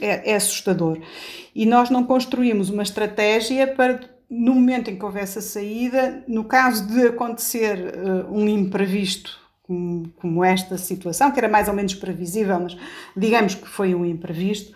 é, 0.00 0.32
é 0.32 0.34
assustador. 0.36 0.98
E 1.54 1.66
nós 1.66 1.90
não 1.90 2.04
construímos 2.04 2.70
uma 2.70 2.82
estratégia 2.82 3.66
para, 3.66 4.00
no 4.30 4.54
momento 4.54 4.90
em 4.90 4.96
que 4.96 5.04
houvesse 5.04 5.38
a 5.38 5.42
saída, 5.42 6.24
no 6.26 6.44
caso 6.44 6.86
de 6.86 7.08
acontecer 7.08 7.94
uh, 7.94 8.34
um 8.34 8.48
imprevisto 8.48 9.38
como, 9.62 10.08
como, 10.16 10.44
esta 10.44 10.76
situação, 10.76 11.30
que 11.30 11.38
era 11.38 11.48
mais 11.48 11.68
ou 11.68 11.74
menos 11.74 11.94
previsível, 11.94 12.60
mas 12.60 12.76
digamos 13.16 13.54
que 13.54 13.66
foi 13.66 13.94
um 13.94 14.04
imprevisto, 14.04 14.74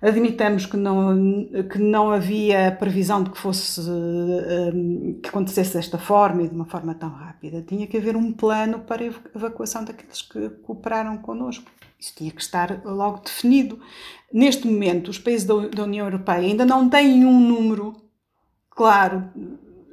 Admitamos 0.00 0.66
que 0.66 0.76
não, 0.76 1.48
que 1.70 1.78
não 1.78 2.10
havia 2.10 2.70
previsão 2.78 3.22
de 3.22 3.30
que 3.30 3.38
fosse 3.38 3.80
hum, 3.80 5.18
que 5.22 5.28
acontecesse 5.28 5.74
desta 5.74 5.98
forma 5.98 6.42
e 6.42 6.48
de 6.48 6.54
uma 6.54 6.66
forma 6.66 6.94
tão 6.94 7.08
rápida. 7.08 7.62
Tinha 7.62 7.86
que 7.86 7.96
haver 7.96 8.16
um 8.16 8.32
plano 8.32 8.80
para 8.80 9.02
a 9.02 9.10
evacuação 9.34 9.84
daqueles 9.84 10.22
que 10.22 10.50
cooperaram 10.62 11.16
connosco. 11.18 11.70
Isso 11.98 12.14
tinha 12.14 12.30
que 12.30 12.42
estar 12.42 12.82
logo 12.84 13.20
definido. 13.24 13.80
Neste 14.32 14.66
momento, 14.66 15.08
os 15.08 15.18
países 15.18 15.46
da 15.46 15.82
União 15.82 16.06
Europeia 16.06 16.40
ainda 16.40 16.64
não 16.64 16.88
têm 16.88 17.24
um 17.24 17.40
número 17.40 17.96
claro, 18.70 19.30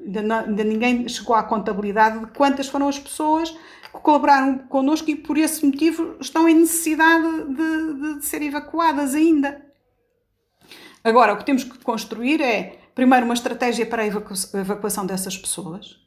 ainda, 0.05 0.21
não, 0.21 0.39
ainda 0.39 0.63
ninguém 0.65 1.07
chegou 1.07 1.35
à 1.35 1.43
contabilidade 1.43 2.19
de 2.19 2.25
quantas 2.27 2.67
foram 2.67 2.89
as 2.89 2.99
pessoas 2.99 3.49
que 3.49 3.99
colaboraram 4.01 4.57
connosco 4.57 5.09
e 5.09 5.15
por 5.15 5.37
esse 5.37 5.65
motivo 5.65 6.17
estão 6.19 6.47
em 6.47 6.55
necessidade 6.55 7.45
de, 7.53 7.93
de, 7.93 8.19
de 8.19 8.25
ser 8.25 8.41
evacuadas 8.41 9.15
ainda. 9.15 9.72
Agora, 11.03 11.33
o 11.33 11.37
que 11.37 11.45
temos 11.45 11.63
que 11.63 11.77
construir 11.79 12.41
é, 12.41 12.79
primeiro, 12.95 13.25
uma 13.25 13.33
estratégia 13.33 13.85
para 13.85 14.03
a 14.03 14.05
evacuação 14.05 15.05
dessas 15.05 15.37
pessoas, 15.37 15.97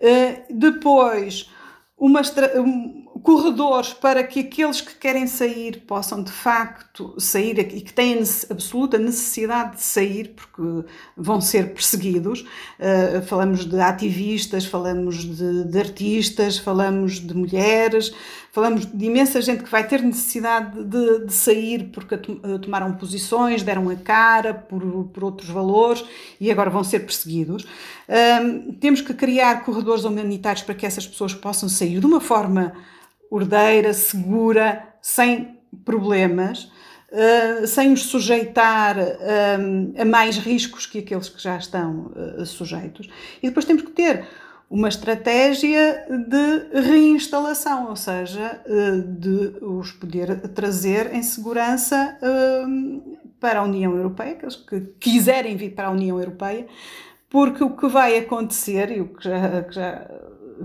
eh, 0.00 0.44
depois, 0.50 1.50
uma, 1.98 2.20
um, 2.56 3.05
corredores 3.18 3.92
para 3.92 4.22
que 4.24 4.40
aqueles 4.40 4.80
que 4.80 4.94
querem 4.94 5.26
sair 5.26 5.82
possam 5.86 6.22
de 6.22 6.30
facto 6.30 7.14
sair 7.18 7.58
e 7.58 7.80
que 7.80 7.92
têm 7.92 8.22
absoluta 8.50 8.98
necessidade 8.98 9.76
de 9.76 9.82
sair 9.82 10.34
porque 10.34 10.88
vão 11.16 11.40
ser 11.40 11.72
perseguidos. 11.72 12.40
Uh, 12.40 13.22
falamos 13.26 13.64
de 13.64 13.80
ativistas, 13.80 14.64
falamos 14.64 15.16
de, 15.24 15.64
de, 15.64 15.78
artistas, 15.78 16.58
falamos 16.58 17.20
de 17.20 17.34
mulheres, 17.34 18.12
falamos 18.52 18.86
de 18.86 19.04
imensa 19.04 19.40
gente 19.40 19.62
que 19.64 19.70
vai 19.70 19.86
ter 19.86 20.02
necessidade 20.02 20.82
de, 20.84 21.26
de 21.26 21.32
sair 21.32 21.90
porque 21.92 22.16
tomaram 22.60 22.92
posições, 22.94 23.62
deram 23.62 23.88
a 23.88 23.96
cara 23.96 24.52
por, 24.54 24.82
por 25.12 25.24
outros 25.24 25.48
valores 25.48 26.04
e 26.40 26.50
agora 26.50 26.70
vão 26.70 26.82
ser 26.82 27.00
perseguidos. 27.00 27.64
Uh, 27.64 28.72
temos 28.74 29.00
que 29.00 29.14
criar 29.14 29.64
corredores 29.64 30.04
humanitários 30.04 30.62
para 30.62 30.74
que 30.74 30.86
essas 30.86 31.06
pessoas 31.06 31.34
possam 31.34 31.68
sair 31.68 32.00
de 32.00 32.06
uma 32.06 32.20
forma 32.20 32.72
ordeira, 33.30 33.92
segura, 33.92 34.82
sem 35.00 35.56
problemas, 35.84 36.70
uh, 37.10 37.66
sem 37.66 37.92
os 37.92 38.04
sujeitar 38.04 38.96
uh, 38.98 40.00
a 40.00 40.04
mais 40.04 40.38
riscos 40.38 40.86
que 40.86 40.98
aqueles 40.98 41.28
que 41.28 41.42
já 41.42 41.56
estão 41.56 42.12
uh, 42.14 42.46
sujeitos. 42.46 43.08
E 43.42 43.48
depois 43.48 43.64
temos 43.64 43.82
que 43.82 43.92
ter 43.92 44.26
uma 44.68 44.88
estratégia 44.88 46.04
de 46.10 46.80
reinstalação, 46.80 47.88
ou 47.88 47.94
seja, 47.94 48.60
de 49.06 49.58
os 49.62 49.92
poder 49.92 50.40
trazer 50.48 51.14
em 51.14 51.22
segurança 51.22 52.18
para 53.38 53.60
a 53.60 53.62
União 53.62 53.94
Europeia, 53.94 54.32
aqueles 54.32 54.56
que 54.56 54.80
quiserem 54.98 55.56
vir 55.56 55.70
para 55.70 55.86
a 55.86 55.92
União 55.92 56.18
Europeia, 56.18 56.66
porque 57.30 57.62
o 57.62 57.76
que 57.76 57.86
vai 57.86 58.18
acontecer, 58.18 58.90
e 58.90 59.00
o 59.00 59.06
que 59.14 59.22
já, 59.22 59.62
que 59.62 59.72
já 59.72 60.10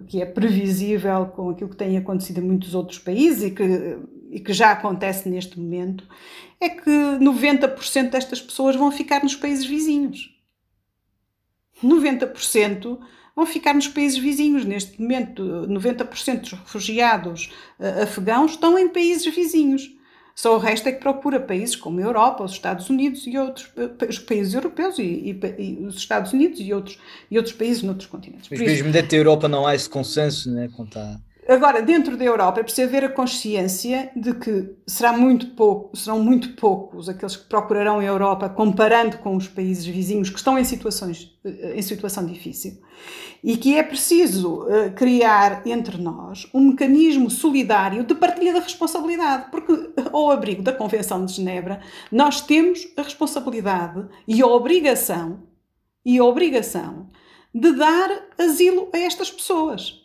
que 0.08 0.22
é 0.22 0.26
previsível 0.26 1.28
com 1.28 1.50
aquilo 1.50 1.70
que 1.70 1.76
tem 1.76 1.98
acontecido 1.98 2.40
em 2.40 2.44
muitos 2.44 2.74
outros 2.74 3.00
países 3.00 3.44
e 3.44 3.52
que, 3.52 3.98
e 4.30 4.40
que 4.40 4.54
já 4.54 4.72
acontece 4.72 5.30
neste 5.30 5.60
momento, 5.60 6.08
é 6.60 6.70
que 6.70 6.90
90% 6.90 8.10
destas 8.10 8.42
pessoas 8.42 8.76
vão 8.76 8.92
ficar 8.92 9.24
nos 9.24 9.36
países 9.36 9.66
vizinhos. 9.66 10.36
90% 11.84 13.00
vão 13.36 13.46
ficar 13.46 13.74
nos 13.74 13.88
países 13.88 14.18
vizinhos. 14.18 14.66
Neste 14.66 15.02
momento, 15.02 15.44
90% 15.44 16.42
dos 16.42 16.52
refugiados 16.52 17.52
uh, 17.80 18.04
afegãos 18.04 18.52
estão 18.52 18.78
em 18.78 18.90
países 18.90 19.26
vizinhos. 19.34 19.90
Só 20.36 20.56
o 20.56 20.60
resto 20.60 20.90
é 20.90 20.92
que 20.92 21.00
procura 21.00 21.40
países 21.40 21.76
como 21.76 22.00
a 22.00 22.04
Europa, 22.04 22.44
os 22.44 22.54
Estados 22.54 22.90
Unidos 22.90 23.28
e 23.28 23.38
outros 23.38 23.70
os 24.08 24.20
países 24.20 24.54
europeus 24.54 24.98
e, 24.98 25.04
e, 25.04 25.40
e, 25.60 25.86
os 25.86 25.98
Estados 25.98 26.34
Unidos 26.34 26.60
e 26.60 26.74
outros, 26.74 26.98
e 27.30 27.38
outros 27.38 27.56
países 27.56 27.84
noutros 27.84 28.10
continentes. 28.10 28.50
Mas 28.50 28.60
mesmo 28.60 28.92
dentro 28.92 29.10
da 29.12 29.18
Europa 29.18 29.48
não 29.48 29.68
há 29.68 29.76
esse 29.76 29.90
consenso, 29.90 30.52
né? 30.52 30.70
Quanto 30.76 30.98
a... 30.98 31.20
Agora, 31.51 31.81
dentro 31.81 32.15
da 32.15 32.24
Europa 32.24 32.62
é 32.62 32.63
preciso 32.63 32.88
haver 32.88 33.03
a 33.03 33.10
consciência 33.10 34.10
de 34.15 34.34
que 34.36 34.74
será 34.88 35.12
muito 35.12 35.48
pouco, 35.48 35.93
serão 35.98 36.24
muito 36.24 36.55
poucos 36.55 37.10
aqueles 37.10 37.36
que 37.36 37.50
procurarão 37.50 38.00
a 38.00 38.03
Europa 38.05 38.48
comparando 38.48 39.17
com 39.17 39.36
os 39.36 39.50
países 39.50 39.86
vizinhos 39.86 40.29
que 40.29 40.38
estão 40.38 40.58
em, 40.58 40.63
situações, 40.63 41.38
eh, 41.43 41.74
em 41.75 41.81
situação 41.81 42.25
difícil 42.25 42.81
e 43.43 43.58
que 43.58 43.75
é 43.75 43.84
preciso 43.84 44.62
uh, 44.62 44.93
criar 44.96 45.67
entre 45.67 45.98
nós 45.98 46.48
um 46.53 46.70
mecanismo 46.70 47.29
solidário 47.29 48.05
de 48.05 48.15
partilha 48.15 48.53
da 48.53 48.60
responsabilidade, 48.62 49.51
porque 49.51 49.74
ao 50.10 50.31
abrigo 50.31 50.62
da 50.62 50.72
Convenção 50.72 51.25
de 51.25 51.34
Genebra 51.34 51.81
nós 52.10 52.39
temos 52.39 52.88
a 52.96 53.01
responsabilidade 53.01 54.08
e 54.25 54.41
a 54.41 54.48
obrigação 54.48 55.43
e 56.05 56.17
a 56.17 56.24
obrigação 56.24 57.10
de 57.53 57.74
dar 57.74 58.10
asilo 58.38 58.88
a 58.93 58.98
estas 58.98 59.29
pessoas. 59.29 60.00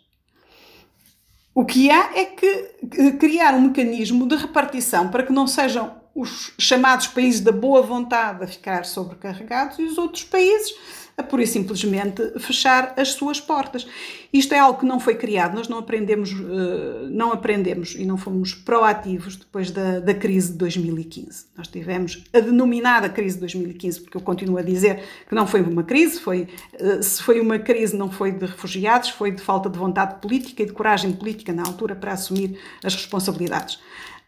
O 1.57 1.65
que 1.65 1.89
há 1.89 2.11
é 2.13 2.23
que 2.23 3.13
criar 3.19 3.55
um 3.55 3.61
mecanismo 3.61 4.27
de 4.27 4.35
repartição 4.35 5.09
para 5.09 5.23
que 5.23 5.33
não 5.33 5.47
sejam 5.47 5.91
os 6.13 6.53
chamados 6.59 7.07
países 7.07 7.41
da 7.41 7.51
boa 7.51 7.81
vontade 7.81 8.43
a 8.43 8.47
ficar 8.47 8.85
sobrecarregados 8.85 9.79
e 9.79 9.81
os 9.81 9.97
outros 9.97 10.23
países 10.23 10.71
a 11.17 11.23
pura 11.23 11.41
e 11.41 11.47
simplesmente 11.47 12.21
fechar 12.39 12.93
as 12.95 13.13
suas 13.13 13.41
portas. 13.41 13.87
Isto 14.31 14.53
é 14.53 14.59
algo 14.59 14.79
que 14.79 14.85
não 14.85 14.99
foi 14.99 15.15
criado, 15.15 15.55
nós 15.55 15.67
não 15.67 15.79
aprendemos, 15.79 16.29
eh, 16.31 17.07
não 17.09 17.33
aprendemos 17.33 17.95
e 17.95 18.05
não 18.05 18.17
fomos 18.17 18.53
proativos 18.53 19.35
depois 19.35 19.71
da, 19.71 19.99
da 19.99 20.13
crise 20.13 20.51
de 20.51 20.59
2015. 20.59 21.45
Nós 21.57 21.67
tivemos 21.67 22.23
a 22.31 22.39
denominada 22.39 23.09
crise 23.09 23.33
de 23.33 23.41
2015, 23.41 24.01
porque 24.01 24.15
eu 24.15 24.21
continuo 24.21 24.59
a 24.59 24.61
dizer 24.61 25.01
que 25.27 25.33
não 25.33 25.47
foi 25.47 25.61
uma 25.61 25.81
crise, 25.81 26.19
foi, 26.19 26.47
eh, 26.73 27.01
se 27.01 27.23
foi 27.23 27.41
uma 27.41 27.57
crise 27.57 27.97
não 27.97 28.11
foi 28.11 28.31
de 28.31 28.45
refugiados, 28.45 29.09
foi 29.09 29.31
de 29.31 29.41
falta 29.41 29.71
de 29.71 29.79
vontade 29.79 30.21
política 30.21 30.61
e 30.61 30.67
de 30.67 30.71
coragem 30.71 31.13
política 31.13 31.51
na 31.51 31.63
altura 31.63 31.95
para 31.95 32.13
assumir 32.13 32.59
as 32.83 32.93
responsabilidades. 32.93 33.79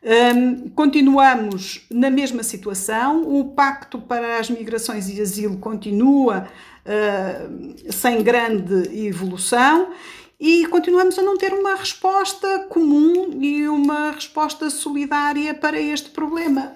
Um, 0.02 0.70
continuamos 0.70 1.86
na 1.92 2.10
mesma 2.10 2.42
situação, 2.42 3.22
o 3.38 3.52
Pacto 3.52 4.00
para 4.00 4.40
as 4.40 4.50
Migrações 4.50 5.10
e 5.10 5.22
Asilo 5.22 5.58
continua 5.58 6.48
uh, 6.90 7.92
sem 7.92 8.24
grande 8.24 9.08
evolução 9.08 9.94
e 10.40 10.66
continuamos 10.68 11.20
a 11.20 11.22
não 11.22 11.38
ter 11.38 11.54
uma 11.54 11.76
resposta 11.76 12.60
comum 12.70 13.42
e 13.42 13.68
uma 13.68 14.12
resposta 14.12 14.70
solidária 14.70 15.54
para 15.54 15.80
este 15.80 16.10
problema. 16.10 16.74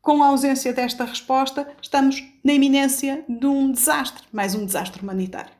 Com 0.00 0.22
a 0.22 0.28
ausência 0.28 0.72
desta 0.72 1.04
resposta, 1.04 1.68
estamos 1.82 2.22
na 2.42 2.54
iminência 2.54 3.22
de 3.28 3.46
um 3.46 3.70
desastre, 3.70 4.22
mais 4.32 4.54
um 4.54 4.64
desastre 4.64 5.02
humanitário. 5.02 5.52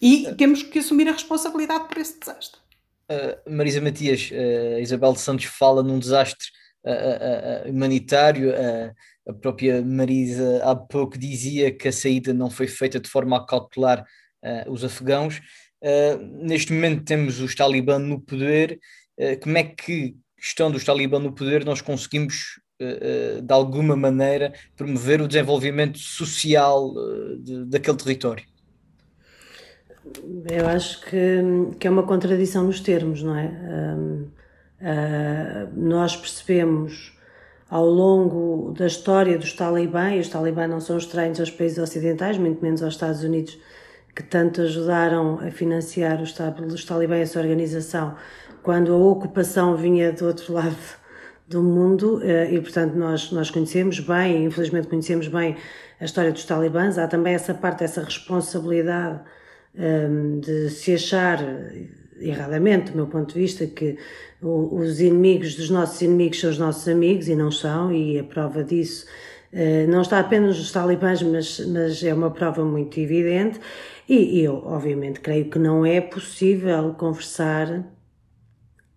E 0.00 0.32
temos 0.36 0.62
que 0.62 0.78
assumir 0.78 1.08
a 1.08 1.12
responsabilidade 1.12 1.88
por 1.88 1.98
esse 1.98 2.18
desastre. 2.18 2.60
Uh, 3.10 3.50
Marisa 3.50 3.80
Matias, 3.80 4.30
uh, 4.30 4.80
Isabel 4.80 5.12
de 5.12 5.20
Santos 5.20 5.44
fala 5.46 5.82
num 5.82 5.98
desastre 5.98 6.48
uh, 6.84 7.70
humanitário. 7.70 8.52
A 9.26 9.32
própria 9.32 9.82
Marisa 9.82 10.62
há 10.64 10.74
pouco 10.74 11.18
dizia 11.18 11.72
que 11.72 11.88
a 11.88 11.92
saída 11.92 12.32
não 12.32 12.50
foi 12.50 12.66
feita 12.66 13.00
de 13.00 13.08
forma 13.08 13.36
a 13.36 13.46
cautelar 13.46 14.04
os 14.68 14.84
afegãos. 14.84 15.40
neste 16.42 16.72
momento 16.72 17.04
temos 17.04 17.40
os 17.40 17.54
talibã 17.54 17.98
no 17.98 18.20
poder. 18.20 18.78
como 19.42 19.58
é 19.58 19.64
que, 19.64 20.16
estando 20.38 20.76
os 20.76 20.84
talibã 20.84 21.18
no 21.18 21.32
poder, 21.32 21.64
nós 21.64 21.80
conseguimos 21.80 22.60
de 23.42 23.52
alguma 23.52 23.96
maneira 23.96 24.52
promover 24.76 25.20
o 25.20 25.26
desenvolvimento 25.26 25.98
social 25.98 26.94
de, 27.42 27.64
daquele 27.64 27.96
território? 27.96 28.44
Eu 30.48 30.68
acho 30.68 31.00
que, 31.02 31.42
que 31.80 31.86
é 31.86 31.90
uma 31.90 32.04
contradição 32.04 32.64
nos 32.64 32.80
termos, 32.80 33.22
não 33.22 33.36
é? 33.36 33.48
Uh, 34.76 35.72
nós 35.74 36.14
percebemos 36.16 37.15
ao 37.68 37.84
longo 37.84 38.72
da 38.72 38.86
história 38.86 39.36
dos 39.38 39.52
talibã, 39.52 40.10
e 40.10 40.20
os 40.20 40.28
talibã 40.28 40.66
não 40.66 40.80
são 40.80 40.96
estranhos 40.96 41.40
aos 41.40 41.50
países 41.50 41.78
ocidentais, 41.78 42.38
muito 42.38 42.62
menos 42.62 42.82
aos 42.82 42.94
Estados 42.94 43.22
Unidos, 43.24 43.58
que 44.14 44.22
tanto 44.22 44.62
ajudaram 44.62 45.38
a 45.40 45.50
financiar 45.50 46.22
os, 46.22 46.34
os 46.72 46.84
talibãs 46.84 47.30
essa 47.30 47.40
organização, 47.40 48.14
quando 48.62 48.92
a 48.92 48.96
ocupação 48.96 49.76
vinha 49.76 50.12
do 50.12 50.26
outro 50.26 50.52
lado 50.54 50.76
do 51.48 51.62
mundo 51.62 52.20
eh, 52.22 52.52
e, 52.52 52.60
portanto, 52.60 52.94
nós, 52.94 53.30
nós 53.30 53.50
conhecemos 53.50 54.00
bem, 54.00 54.44
infelizmente 54.44 54.88
conhecemos 54.88 55.28
bem 55.28 55.56
a 56.00 56.04
história 56.04 56.32
dos 56.32 56.44
talibãs. 56.44 56.98
Há 56.98 57.06
também 57.06 57.34
essa 57.34 57.54
parte, 57.54 57.84
essa 57.84 58.02
responsabilidade 58.02 59.20
ehm, 59.74 60.40
de 60.40 60.70
se 60.70 60.94
achar, 60.94 61.38
erradamente, 62.20 62.90
do 62.90 62.96
meu 62.96 63.06
ponto 63.06 63.34
de 63.34 63.40
vista, 63.40 63.66
que 63.66 63.96
os 64.40 65.00
inimigos 65.00 65.54
dos 65.54 65.70
nossos 65.70 66.00
inimigos 66.02 66.40
são 66.40 66.50
os 66.50 66.58
nossos 66.58 66.86
amigos 66.88 67.28
e 67.28 67.34
não 67.34 67.50
são, 67.50 67.92
e 67.92 68.18
a 68.18 68.24
prova 68.24 68.62
disso 68.62 69.06
uh, 69.52 69.90
não 69.90 70.02
está 70.02 70.20
apenas 70.20 70.58
nos 70.58 70.72
talibãs, 70.72 71.22
mas, 71.22 71.60
mas 71.66 72.02
é 72.02 72.12
uma 72.12 72.30
prova 72.30 72.64
muito 72.64 72.98
evidente. 72.98 73.60
E, 74.08 74.40
eu, 74.40 74.62
obviamente, 74.64 75.20
creio 75.20 75.50
que 75.50 75.58
não 75.58 75.84
é 75.84 76.00
possível 76.00 76.94
conversar 76.94 77.84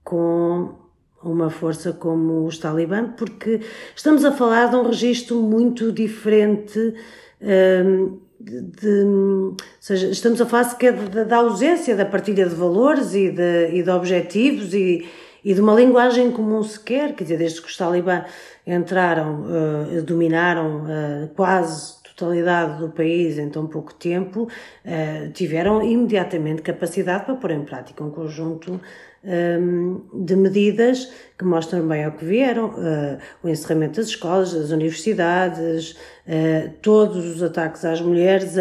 com 0.03 0.75
uma 1.23 1.49
força 1.49 1.91
como 1.91 2.45
os 2.45 2.57
talibã, 2.57 3.11
porque 3.11 3.59
estamos 3.95 4.23
a 4.23 4.31
falar 4.31 4.67
de 4.67 4.75
um 4.75 4.83
registro 4.83 5.41
muito 5.41 5.91
diferente. 5.91 6.93
Um, 7.41 8.28
de, 8.39 8.61
de, 8.61 9.03
ou 9.03 9.57
seja, 9.79 10.07
estamos 10.09 10.39
a 10.39 10.45
falar 10.45 10.63
sequer 10.63 10.93
da 10.93 11.37
ausência 11.37 11.95
da 11.95 12.05
partilha 12.05 12.47
de 12.47 12.55
valores 12.55 13.13
e 13.13 13.29
de, 13.29 13.69
e 13.73 13.83
de 13.83 13.89
objetivos 13.89 14.73
e, 14.73 15.05
e 15.43 15.53
de 15.53 15.59
uma 15.59 15.73
linguagem 15.73 16.31
comum 16.31 16.63
sequer, 16.63 17.13
quer 17.15 17.23
dizer, 17.23 17.37
desde 17.37 17.61
que 17.61 17.67
os 17.67 17.75
talibã 17.75 18.23
entraram, 18.65 19.43
uh, 19.43 20.01
dominaram 20.03 20.83
uh, 20.83 21.27
quase 21.35 21.98
totalidade 22.19 22.79
do 22.79 22.89
país 22.89 23.37
em 23.37 23.49
tão 23.49 23.65
pouco 23.65 23.93
tempo, 23.93 24.43
uh, 24.43 25.31
tiveram 25.31 25.81
imediatamente 25.81 26.61
capacidade 26.61 27.25
para 27.25 27.35
pôr 27.35 27.51
em 27.51 27.63
prática 27.63 28.03
um 28.03 28.11
conjunto 28.11 28.79
um, 29.23 30.01
de 30.25 30.35
medidas 30.35 31.11
que 31.37 31.45
mostram 31.45 31.87
bem 31.87 32.03
ao 32.03 32.11
que 32.11 32.25
vieram, 32.25 32.69
uh, 32.69 33.17
o 33.41 33.49
encerramento 33.49 33.99
das 33.99 34.07
escolas, 34.07 34.53
das 34.53 34.71
universidades, 34.71 35.91
uh, 35.91 36.69
todos 36.81 37.25
os 37.25 37.41
ataques 37.41 37.85
às 37.85 38.01
mulheres, 38.01 38.55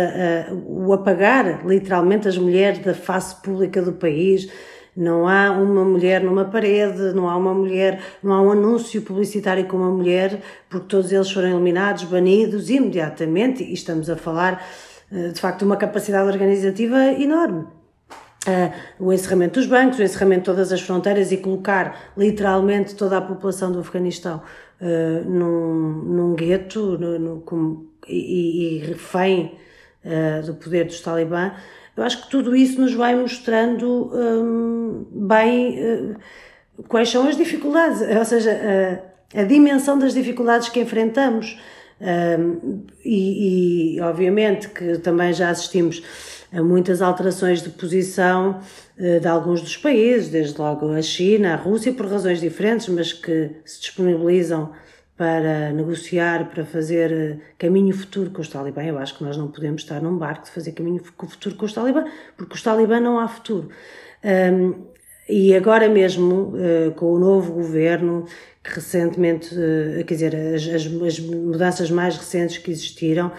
o 0.67 0.93
apagar 0.93 1.67
literalmente 1.67 2.29
as 2.29 2.39
mulheres 2.39 2.79
da 2.79 2.95
face 2.95 3.37
pública 3.43 3.83
do 3.83 3.93
país. 3.93 4.49
Não 4.99 5.29
há 5.29 5.53
uma 5.53 5.85
mulher 5.85 6.23
numa 6.23 6.45
parede, 6.45 7.13
não 7.15 7.29
há 7.31 7.37
uma 7.37 7.55
mulher, 7.55 8.01
não 8.23 8.33
há 8.33 8.43
um 8.43 8.51
anúncio 8.51 9.01
publicitário 9.03 9.65
com 9.67 9.77
uma 9.77 9.91
mulher, 9.91 10.41
porque 10.69 10.87
todos 10.89 11.13
eles 11.13 11.31
foram 11.31 11.51
eliminados, 11.51 12.05
banidos 12.05 12.69
imediatamente, 12.69 13.63
e 13.63 13.73
estamos 13.73 14.11
a 14.11 14.17
falar 14.17 14.67
de 15.11 15.41
facto 15.41 15.61
de 15.61 15.65
uma 15.65 15.77
capacidade 15.77 16.29
organizativa 16.29 16.99
enorme 17.13 17.67
uh, 18.49 18.73
o 18.99 19.13
encerramento 19.13 19.61
dos 19.61 19.69
bancos, 19.69 19.99
o 19.99 20.03
encerramento 20.03 20.41
de 20.41 20.47
todas 20.47 20.73
as 20.73 20.81
fronteiras 20.81 21.31
e 21.33 21.37
colocar 21.37 22.13
literalmente 22.17 22.95
toda 22.95 23.19
a 23.19 23.21
população 23.21 23.71
do 23.71 23.81
Afeganistão 23.81 24.43
uh, 24.81 25.29
num, 25.29 26.03
num 26.05 26.35
gueto 26.35 26.99
no, 26.99 27.19
no, 27.19 27.41
com, 27.41 27.87
e, 28.07 28.77
e, 28.77 28.79
refém 28.79 29.59
do 30.47 30.55
poder 30.55 30.87
dos 30.87 31.01
talibã. 31.01 31.53
Eu 31.99 32.05
acho 32.05 32.23
que 32.23 32.31
tudo 32.31 32.55
isso 32.55 32.81
nos 32.81 32.95
vai 32.95 33.15
mostrando 33.15 34.11
um, 34.15 35.05
bem 35.29 36.17
quais 36.87 37.09
são 37.09 37.27
as 37.27 37.37
dificuldades, 37.37 38.01
ou 38.01 38.25
seja, 38.25 38.53
a, 39.35 39.41
a 39.41 39.45
dimensão 39.45 39.99
das 39.99 40.15
dificuldades 40.15 40.69
que 40.69 40.81
enfrentamos. 40.81 41.59
Um, 42.01 42.87
e, 43.05 43.97
e, 43.97 44.01
obviamente 44.01 44.69
que 44.69 44.99
também 44.99 45.33
já 45.33 45.51
assistimos 45.51 46.01
a 46.53 46.63
muitas 46.63 47.03
alterações 47.03 47.61
de 47.61 47.71
posição 47.71 48.61
uh, 48.97 49.21
de 49.21 49.27
alguns 49.27 49.61
dos 49.61 49.77
países, 49.77 50.29
desde 50.29 50.57
logo 50.61 50.93
a 50.93 51.03
China, 51.03 51.55
a 51.55 51.57
Rússia, 51.57 51.93
por 51.93 52.07
razões 52.07 52.41
diferentes, 52.41 52.89
mas 52.89 53.13
que 53.13 53.51
se 53.65 53.81
disponibilizam 53.81 54.71
para 55.19 55.73
negociar, 55.73 56.49
para 56.49 56.65
fazer 56.65 57.11
uh, 57.11 57.41
caminho 57.59 57.93
futuro 57.93 58.31
com 58.31 58.41
os 58.41 58.49
talibã. 58.49 58.85
Eu 58.85 58.99
acho 58.99 59.19
que 59.19 59.25
nós 59.25 59.37
não 59.37 59.49
podemos 59.49 59.83
estar 59.83 60.01
num 60.01 60.17
barco 60.17 60.45
de 60.45 60.53
fazer 60.53 60.71
caminho 60.71 61.03
futuro 61.03 61.57
com 61.57 61.67
os 61.67 61.73
talibã, 61.73 62.05
porque 62.37 62.55
os 62.55 62.63
talibã 62.63 63.01
não 63.01 63.19
há 63.19 63.27
futuro. 63.27 63.69
Um, 64.25 64.87
e 65.29 65.55
agora 65.57 65.89
mesmo, 65.89 66.55
uh, 66.55 66.93
com 66.93 67.13
o 67.13 67.19
novo 67.19 67.53
governo, 67.53 68.27
que 68.63 68.77
recentemente, 68.77 69.53
uh, 69.55 70.05
quer 70.05 70.15
dizer, 70.15 70.37
as, 70.37 70.63
as, 70.69 70.87
as, 70.87 71.19
mudanças 71.19 71.91
mais 71.91 72.17
recentes 72.17 72.57
que 72.59 72.71
existiram, 72.71 73.33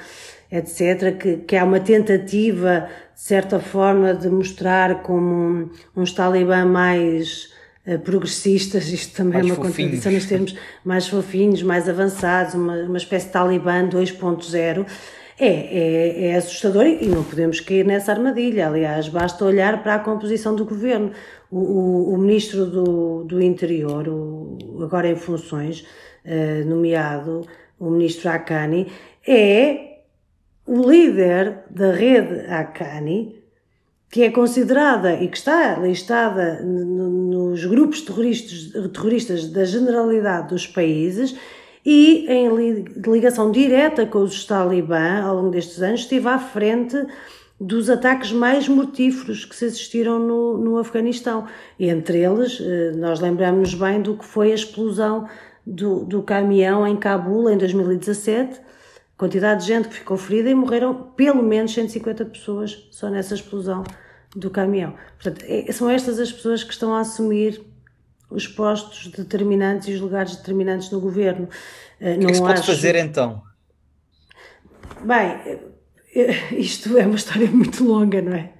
etc., 0.51 1.17
que, 1.17 1.37
que 1.37 1.55
há 1.55 1.63
uma 1.63 1.79
tentativa, 1.79 2.89
de 3.15 3.21
certa 3.21 3.57
forma, 3.57 4.13
de 4.13 4.27
mostrar 4.27 5.01
como 5.01 5.69
um, 5.95 6.03
talibã 6.13 6.65
mais 6.65 7.57
progressistas, 7.97 8.87
isto 8.89 9.15
também 9.15 9.41
mais 9.41 9.49
é 9.49 9.53
uma 9.53 9.65
fofinhos. 9.65 9.91
contradição 9.91 10.11
nos 10.11 10.25
termos, 10.25 10.55
mais 10.83 11.07
fofinhos, 11.07 11.63
mais 11.63 11.89
avançados, 11.89 12.53
uma, 12.53 12.75
uma 12.83 12.97
espécie 12.97 13.27
de 13.27 13.33
talibã 13.33 13.87
2.0 13.87 14.85
é, 15.39 15.47
é, 15.47 16.27
é 16.27 16.35
assustador 16.35 16.85
e 16.85 17.07
não 17.07 17.23
podemos 17.23 17.61
cair 17.61 17.85
nessa 17.85 18.11
armadilha. 18.11 18.67
Aliás, 18.67 19.07
basta 19.07 19.45
olhar 19.45 19.81
para 19.81 19.95
a 19.95 19.99
composição 19.99 20.53
do 20.53 20.65
governo. 20.65 21.11
O, 21.49 21.57
o, 21.57 22.13
o 22.13 22.17
ministro 22.17 22.65
do, 22.65 23.23
do 23.23 23.41
Interior, 23.41 24.07
o, 24.09 24.83
agora 24.83 25.07
em 25.07 25.15
funções, 25.15 25.85
uh, 26.25 26.67
nomeado, 26.67 27.47
o 27.79 27.89
ministro 27.89 28.29
Akani, 28.29 28.91
é 29.25 30.01
o 30.65 30.89
líder 30.89 31.63
da 31.69 31.93
rede 31.93 32.45
Akani, 32.47 33.41
que 34.11 34.23
é 34.23 34.31
considerada 34.31 35.13
e 35.13 35.27
que 35.27 35.37
está 35.37 35.77
listada 35.77 36.61
nos 36.63 37.63
grupos 37.65 38.01
terroristas, 38.01 38.71
terroristas 38.91 39.47
da 39.47 39.63
generalidade 39.63 40.49
dos 40.49 40.65
países 40.65 41.35
e 41.85 42.25
em 42.27 42.49
ligação 43.07 43.51
direta 43.51 44.05
com 44.05 44.19
os 44.19 44.45
talibã 44.45 45.21
ao 45.21 45.35
longo 45.35 45.51
destes 45.51 45.81
anos 45.81 46.01
esteve 46.01 46.27
à 46.27 46.39
frente 46.39 46.97
dos 47.59 47.89
ataques 47.89 48.31
mais 48.31 48.67
mortíferos 48.67 49.43
que 49.45 49.55
se 49.55 49.65
assistiram 49.65 50.17
no, 50.17 50.57
no 50.57 50.77
Afeganistão. 50.77 51.45
Entre 51.79 52.19
eles, 52.19 52.59
eh, 52.61 52.93
nós 52.95 53.19
lembramos 53.19 53.73
bem 53.73 54.01
do 54.01 54.15
que 54.15 54.23
foi 54.23 54.51
a 54.51 54.55
explosão 54.55 55.27
do, 55.65 56.05
do 56.05 56.23
caminhão 56.23 56.87
em 56.87 56.95
Cabul 56.95 57.49
em 57.49 57.57
2017, 57.57 58.61
quantidade 59.19 59.61
de 59.61 59.67
gente 59.67 59.89
que 59.89 59.95
ficou 59.95 60.15
ferida 60.15 60.49
e 60.49 60.55
morreram 60.55 60.95
pelo 60.95 61.43
menos 61.43 61.73
150 61.73 62.23
pessoas 62.23 62.87
só 62.89 63.09
nessa 63.09 63.35
explosão 63.35 63.83
do 64.33 64.49
caminhão. 64.49 64.95
Portanto, 65.21 65.43
é, 65.45 65.69
são 65.73 65.89
estas 65.89 66.17
as 66.19 66.31
pessoas 66.31 66.63
que 66.63 66.71
estão 66.71 66.95
a 66.95 67.01
assumir 67.01 67.61
os 68.29 68.47
postos 68.47 69.07
determinantes 69.07 69.89
e 69.89 69.93
os 69.93 69.99
lugares 69.99 70.37
determinantes 70.37 70.89
no 70.89 71.01
governo. 71.01 71.49
Eh, 71.99 72.15
o 72.15 72.19
que, 72.19 72.25
é 72.25 72.27
que 72.27 72.35
se 72.35 72.41
pode 72.41 72.59
acho... 72.59 72.71
fazer 72.71 72.95
então? 72.95 73.41
Bem, 75.03 75.59
eh, 76.15 76.53
isto 76.55 76.97
é 76.97 77.05
uma 77.05 77.15
história 77.15 77.51
muito 77.51 77.83
longa, 77.83 78.21
não 78.21 78.33
é? 78.33 78.53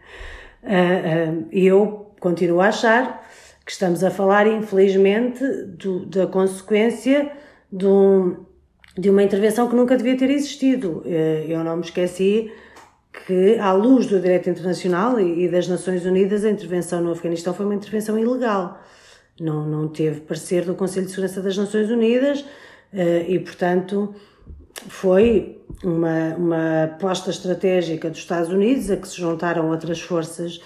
Eh, 0.64 1.34
eu 1.54 2.14
continuo 2.20 2.60
a 2.60 2.68
achar 2.68 3.26
que 3.66 3.72
estamos 3.72 4.04
a 4.04 4.12
falar, 4.12 4.46
infelizmente, 4.46 5.42
do, 5.78 6.06
da 6.06 6.28
consequência 6.28 7.32
de, 7.72 7.86
um, 7.86 8.44
de 9.00 9.10
uma 9.10 9.24
intervenção 9.24 9.68
que 9.70 9.76
nunca 9.76 9.96
devia 9.96 10.18
ter 10.18 10.30
existido. 10.30 11.04
Eu 11.48 11.64
não 11.64 11.78
me 11.78 11.84
esqueci 11.84 12.52
que, 13.26 13.58
à 13.60 13.72
luz 13.72 14.08
do 14.08 14.20
direito 14.20 14.50
internacional 14.50 15.20
e 15.20 15.48
das 15.48 15.68
Nações 15.68 16.06
Unidas, 16.06 16.44
a 16.44 16.50
intervenção 16.50 17.02
no 17.02 17.12
Afeganistão 17.12 17.54
foi 17.54 17.66
uma 17.66 17.76
intervenção 17.76 18.18
ilegal 18.18 18.80
não, 19.40 19.66
não 19.66 19.88
teve 19.88 20.22
parecer 20.22 20.66
do 20.66 20.76
Conselho 20.76 21.06
de 21.06 21.12
Segurança 21.12 21.42
das 21.42 21.58
Nações 21.58 21.90
Unidas 21.90 22.46
eh, 22.94 23.26
e, 23.28 23.40
portanto, 23.40 24.14
foi 24.88 25.62
uma, 25.84 26.36
uma 26.36 26.84
aposta 26.84 27.30
estratégica 27.30 28.10
dos 28.10 28.20
Estados 28.20 28.50
Unidos 28.50 28.92
a 28.92 28.98
que 28.98 29.08
se 29.08 29.18
juntaram 29.18 29.70
outras 29.70 30.02
forças 30.02 30.62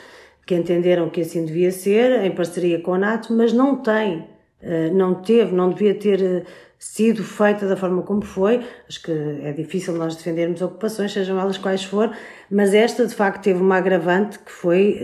que 0.46 0.56
entenderam 0.56 1.10
que 1.10 1.22
assim 1.22 1.46
devia 1.46 1.72
ser, 1.72 2.24
em 2.24 2.32
parceria 2.32 2.80
com 2.82 2.94
a 2.94 2.98
NATO, 2.98 3.34
mas 3.34 3.54
não 3.54 3.78
tem, 3.78 4.28
eh, 4.62 4.90
não 4.90 5.16
teve, 5.16 5.54
não 5.54 5.70
devia 5.70 5.96
ter 5.96 6.22
eh, 6.22 6.44
sido 6.84 7.24
feita 7.24 7.68
da 7.68 7.76
forma 7.76 8.02
como 8.04 8.22
foi. 8.22 8.64
Acho 8.88 9.02
que 9.02 9.12
é 9.12 9.52
difícil 9.52 9.94
nós 9.94 10.16
defendermos 10.16 10.62
ocupações, 10.62 11.14
sejam 11.14 11.40
elas 11.40 11.58
quais 11.58 11.84
for, 11.84 12.16
mas 12.52 12.74
esta 12.74 13.08
de 13.08 13.16
facto 13.16 13.44
teve 13.44 13.62
uma 13.62 13.78
agravante 13.78 14.38
que 14.40 14.52
foi 14.52 15.00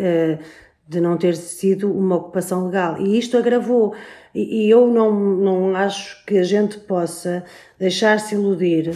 de 0.90 1.00
não 1.00 1.18
ter 1.18 1.36
sido 1.36 1.92
uma 1.92 2.16
ocupação 2.16 2.66
legal. 2.66 3.00
E 3.00 3.18
isto 3.18 3.38
agravou. 3.38 3.94
E, 4.34 4.66
e 4.66 4.70
eu 4.70 4.88
não, 4.88 5.12
não 5.14 5.76
acho 5.76 6.26
que 6.26 6.40
a 6.40 6.44
gente 6.44 6.80
possa 6.80 7.44
deixar-se 7.78 8.34
iludir 8.34 8.92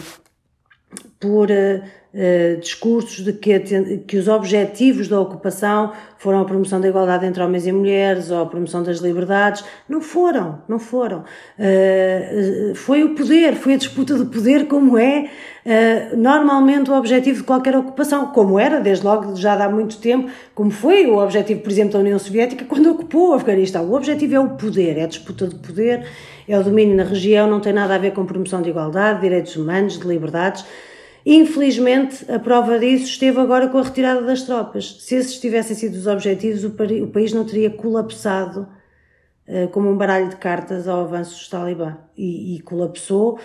por 1.18 1.48
uh, 1.50 2.60
discursos 2.60 3.24
de 3.24 3.32
que, 3.32 3.58
que 4.06 4.16
os 4.16 4.28
objetivos 4.28 5.08
da 5.08 5.20
ocupação 5.20 5.92
foram 6.18 6.40
a 6.40 6.44
promoção 6.44 6.80
da 6.80 6.88
igualdade 6.88 7.26
entre 7.26 7.42
homens 7.42 7.66
e 7.66 7.72
mulheres 7.72 8.30
ou 8.30 8.42
a 8.42 8.46
promoção 8.46 8.82
das 8.82 8.98
liberdades. 8.98 9.64
Não 9.88 10.00
foram, 10.00 10.62
não 10.68 10.78
foram. 10.78 11.24
Uh, 11.58 12.74
foi 12.74 13.04
o 13.04 13.14
poder, 13.14 13.54
foi 13.54 13.74
a 13.74 13.78
disputa 13.78 14.14
do 14.14 14.26
poder, 14.26 14.66
como 14.66 14.98
é 14.98 15.30
uh, 15.64 16.16
normalmente 16.16 16.90
o 16.90 16.94
objetivo 16.94 17.38
de 17.38 17.44
qualquer 17.44 17.76
ocupação, 17.76 18.26
como 18.28 18.58
era, 18.58 18.80
desde 18.80 19.04
logo, 19.04 19.36
já 19.36 19.54
há 19.62 19.68
muito 19.68 19.98
tempo, 19.98 20.30
como 20.54 20.70
foi 20.70 21.06
o 21.06 21.18
objetivo, 21.18 21.60
por 21.60 21.70
exemplo, 21.70 21.94
da 21.94 21.98
União 22.00 22.18
Soviética 22.18 22.64
quando 22.68 22.90
ocupou 22.90 23.30
o 23.30 23.34
Afeganistão. 23.34 23.84
O 23.84 23.94
objetivo 23.94 24.34
é 24.34 24.40
o 24.40 24.50
poder, 24.50 24.98
é 24.98 25.04
a 25.04 25.06
disputa 25.06 25.46
do 25.46 25.56
poder, 25.56 26.06
é 26.48 26.58
o 26.58 26.62
domínio 26.62 26.96
na 26.96 27.04
região, 27.04 27.48
não 27.48 27.60
tem 27.60 27.72
nada 27.72 27.94
a 27.94 27.98
ver 27.98 28.12
com 28.12 28.24
promoção 28.24 28.62
de 28.62 28.70
igualdade, 28.70 29.20
de 29.20 29.22
direitos 29.22 29.56
humanos, 29.56 29.98
de 29.98 30.06
liberdades. 30.06 30.64
Infelizmente, 31.26 32.30
a 32.30 32.38
prova 32.38 32.78
disso 32.78 33.06
esteve 33.06 33.40
agora 33.40 33.68
com 33.68 33.78
a 33.78 33.82
retirada 33.82 34.20
das 34.22 34.42
tropas. 34.42 34.98
Se 35.00 35.14
esses 35.14 35.40
tivessem 35.40 35.74
sido 35.74 35.94
os 35.94 36.06
objetivos, 36.06 36.64
o 36.64 37.06
país 37.08 37.32
não 37.32 37.44
teria 37.44 37.70
colapsado 37.70 38.68
uh, 39.48 39.68
como 39.68 39.90
um 39.90 39.96
baralho 39.96 40.28
de 40.28 40.36
cartas 40.36 40.86
ao 40.86 41.00
avanço 41.00 41.30
dos 41.30 41.48
talibã. 41.48 41.96
E, 42.14 42.56
e, 42.56 42.60
colapsou 42.60 43.38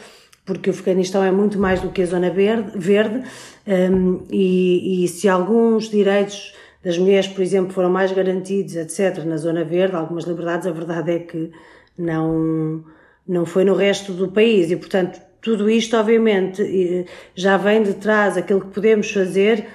porque 0.49 0.71
o 0.71 0.73
Afeganistão 0.73 1.23
é 1.23 1.31
muito 1.31 1.59
mais 1.59 1.79
do 1.79 1.89
que 1.89 2.01
a 2.01 2.05
zona 2.07 2.31
verde, 2.31 2.71
verde 2.75 3.21
um, 3.67 4.23
e, 4.31 5.03
e 5.03 5.07
se 5.07 5.29
alguns 5.29 5.91
direitos 5.91 6.55
das 6.83 6.97
mulheres, 6.97 7.27
por 7.27 7.43
exemplo, 7.43 7.71
foram 7.71 7.91
mais 7.91 8.11
garantidos, 8.11 8.75
etc., 8.75 9.23
na 9.25 9.37
zona 9.37 9.63
verde, 9.63 9.95
algumas 9.95 10.23
liberdades, 10.23 10.65
a 10.65 10.71
verdade 10.71 11.11
é 11.11 11.19
que 11.19 11.51
não, 11.95 12.83
não 13.27 13.45
foi 13.45 13.63
no 13.63 13.75
resto 13.75 14.11
do 14.11 14.29
país. 14.29 14.71
E, 14.71 14.75
portanto, 14.75 15.21
tudo 15.39 15.69
isto, 15.69 15.95
obviamente, 15.95 17.05
já 17.35 17.55
vem 17.55 17.83
de 17.83 17.93
trás 17.93 18.35
aquilo 18.35 18.61
que 18.61 18.73
podemos 18.73 19.11
fazer. 19.11 19.67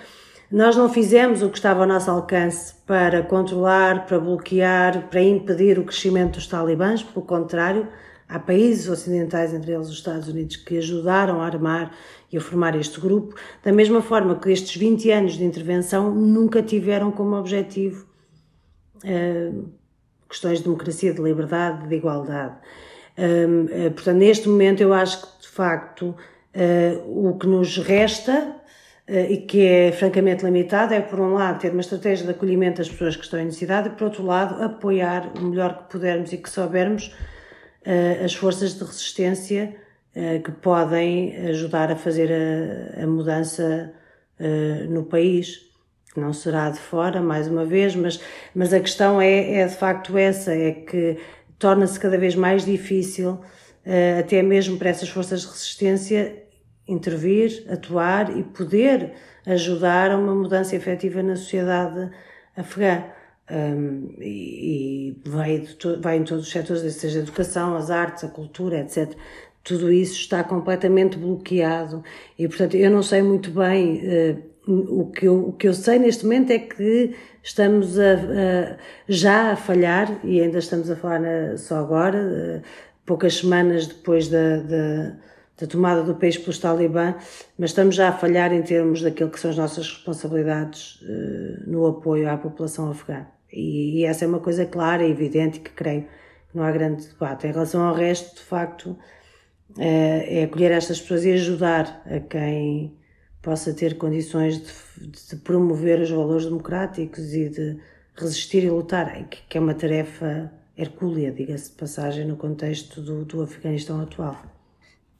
Nós 0.51 0.77
não 0.77 0.89
fizemos 0.89 1.41
o 1.41 1.51
que 1.51 1.57
estava 1.57 1.83
ao 1.83 1.87
nosso 1.87 2.11
alcance 2.11 2.75
para 2.85 3.23
controlar, 3.23 4.07
para 4.07 4.19
bloquear, 4.19 5.09
para 5.09 5.23
impedir 5.23 5.79
o 5.79 5.85
crescimento 5.85 6.35
dos 6.35 6.49
talibãs, 6.49 7.01
pelo 7.01 7.25
contrário, 7.25 7.87
há 8.35 8.39
países 8.39 8.89
ocidentais, 8.89 9.55
entre 9.55 9.73
eles 9.73 9.89
os 9.89 9.95
Estados 9.95 10.27
Unidos, 10.27 10.57
que 10.57 10.77
ajudaram 10.77 11.41
a 11.41 11.47
armar 11.47 11.93
e 12.33 12.37
a 12.37 12.41
formar 12.41 12.75
este 12.75 13.01
grupo, 13.01 13.37
da 13.63 13.73
mesma 13.73 14.03
forma 14.03 14.35
que 14.35 14.51
estes 14.51 14.77
20 14.77 15.11
anos 15.13 15.33
de 15.35 15.45
intervenção 15.45 16.13
nunca 16.13 16.61
tiveram 16.61 17.13
como 17.13 17.37
objetivo 17.37 18.07
uh, 19.05 19.69
questões 20.29 20.59
de 20.59 20.65
democracia, 20.65 21.15
de 21.15 21.23
liberdade, 21.23 21.87
de 21.87 21.95
igualdade. 21.95 22.57
Uh, 23.17 23.91
portanto, 23.93 24.17
neste 24.17 24.49
momento 24.49 24.81
eu 24.81 24.93
acho 24.93 25.23
que 25.23 25.49
facto, 25.49 26.09
uh, 26.09 27.29
o 27.29 27.39
que 27.39 27.47
nos 27.47 27.79
resta 27.79 28.57
e 29.07 29.37
que 29.37 29.67
é 29.67 29.93
francamente 29.93 30.47
limitado 30.47 30.95
é, 30.95 31.01
por 31.03 31.21
um 31.21 31.35
lado, 31.35 31.61
ter 31.61 31.71
uma 31.73 31.83
estratégia 31.83 32.25
de 32.25 32.31
acolhimento 32.31 32.79
das 32.79 32.89
pessoas 32.89 33.15
que 33.15 33.23
estão 33.23 33.39
em 33.39 33.45
necessidade 33.45 33.89
e, 33.89 33.91
por 33.91 34.05
outro 34.05 34.25
lado, 34.25 34.65
apoiar 34.65 35.31
o 35.39 35.43
melhor 35.43 35.77
que 35.77 35.91
pudermos 35.91 36.33
e 36.33 36.39
que 36.39 36.49
soubermos 36.49 37.15
as 38.25 38.35
forças 38.35 38.75
de 38.75 38.85
resistência 38.85 39.77
que 40.45 40.53
podem 40.53 41.37
ajudar 41.49 41.91
a 41.91 41.97
fazer 41.97 42.31
a, 42.33 43.03
a 43.03 43.07
mudança 43.07 43.93
no 44.89 45.05
país. 45.05 45.61
Não 46.17 46.33
será 46.33 46.71
de 46.71 46.79
fora, 46.79 47.21
mais 47.21 47.49
uma 47.49 47.65
vez, 47.65 47.97
mas, 47.97 48.21
mas 48.55 48.73
a 48.73 48.81
questão 48.81 49.21
é, 49.21 49.61
é 49.61 49.67
de 49.67 49.75
facto 49.75 50.17
essa: 50.17 50.55
é 50.55 50.73
que 50.73 51.19
torna-se 51.59 51.99
cada 51.99 52.17
vez 52.17 52.35
mais 52.35 52.65
difícil 52.65 53.41
eh, 53.85 54.19
até 54.21 54.43
mesmo 54.43 54.79
para 54.79 54.91
essas 54.91 55.09
forças 55.09 55.43
de 55.43 55.47
resistência 55.47 56.43
intervir, 56.89 57.65
atuar 57.69 58.37
e 58.37 58.43
poder 58.43 59.13
ajudar 59.47 60.11
a 60.11 60.17
uma 60.17 60.35
mudança 60.35 60.75
efetiva 60.75 61.23
na 61.23 61.37
sociedade 61.37 62.11
afegã. 62.57 63.05
Um, 63.51 64.15
e, 64.21 65.11
e 65.11 65.29
vai, 65.29 65.69
vai 66.01 66.17
em 66.17 66.25
todos 66.25 66.47
os 66.47 66.51
setores, 66.51 66.95
seja 66.95 67.19
a 67.19 67.23
educação, 67.23 67.77
as 67.77 67.91
artes, 67.91 68.25
a 68.25 68.29
cultura, 68.29 68.81
etc. 68.81 69.15
Tudo 69.63 69.93
isso 69.93 70.15
está 70.15 70.43
completamente 70.43 71.19
bloqueado 71.19 72.03
e, 72.39 72.49
portanto, 72.49 72.75
eu 72.77 72.91
não 72.91 73.03
sei 73.03 73.23
muito 73.23 73.51
bem. 73.51 74.01
Uh, 74.03 74.55
o, 74.67 75.11
que 75.11 75.27
eu, 75.29 75.49
o 75.49 75.53
que 75.53 75.69
eu 75.69 75.75
sei 75.75 75.99
neste 75.99 76.25
momento 76.25 76.51
é 76.51 76.59
que 76.59 77.15
estamos 77.43 77.99
a, 77.99 78.15
a, 78.15 78.77
já 79.07 79.53
a 79.53 79.57
falhar, 79.57 80.21
e 80.25 80.41
ainda 80.41 80.59
estamos 80.59 80.91
a 80.91 80.97
falar 80.97 81.21
na, 81.21 81.57
só 81.59 81.77
agora, 81.77 82.63
poucas 83.05 83.37
semanas 83.37 83.87
depois 83.87 84.29
da, 84.29 84.59
da, 84.59 85.17
da, 85.59 85.67
tomada 85.67 86.03
do 86.03 86.15
país 86.15 86.39
pelos 86.39 86.59
talibã, 86.59 87.15
mas 87.59 87.71
estamos 87.71 87.95
já 87.95 88.09
a 88.09 88.13
falhar 88.13 88.53
em 88.53 88.63
termos 88.63 89.03
daquilo 89.03 89.31
que 89.31 89.39
são 89.39 89.51
as 89.51 89.57
nossas 89.57 89.89
responsabilidades 89.89 91.01
uh, 91.03 91.71
no 91.71 91.87
apoio 91.87 92.31
à 92.31 92.37
população 92.37 92.91
afegã. 92.91 93.27
E, 93.55 94.05
essa 94.05 94.25
é 94.25 94.29
uma 94.29 94.41
coisa 94.41 94.67
clara 94.67 95.05
e 95.05 95.11
evidente 95.11 95.61
que 95.61 95.71
creio 95.71 96.03
que 96.03 96.57
não 96.57 96.65
há 96.65 96.73
grande 96.73 97.07
debate. 97.07 97.47
Em 97.47 97.53
relação 97.53 97.83
ao 97.83 97.95
resto, 97.95 98.37
de 98.37 98.43
facto, 98.43 98.91
uh, 98.91 98.99
é 99.79 100.45
acolher 100.45 100.73
estas 100.73 101.01
pessoas 101.01 101.25
e 101.25 101.33
ajudar 101.33 102.03
a 102.07 102.19
quem 102.19 102.97
possa 103.41 103.73
ter 103.73 103.97
condições 103.97 104.61
de, 104.61 105.07
de 105.07 105.37
promover 105.37 106.01
os 106.01 106.11
valores 106.11 106.47
democráticos 106.47 107.33
e 107.35 107.49
de 107.49 107.79
resistir 108.17 108.65
e 108.65 108.71
lutar, 108.71 109.29
que 109.49 109.57
é 109.57 109.61
uma 109.61 109.75
tarefa 109.75 110.51
hercúlea, 110.77 111.31
diga-se 111.31 111.71
de 111.71 111.77
passagem, 111.77 112.27
no 112.27 112.37
contexto 112.37 113.01
do, 113.01 113.25
do 113.25 113.43
Afeganistão 113.43 114.01
atual. 114.01 114.54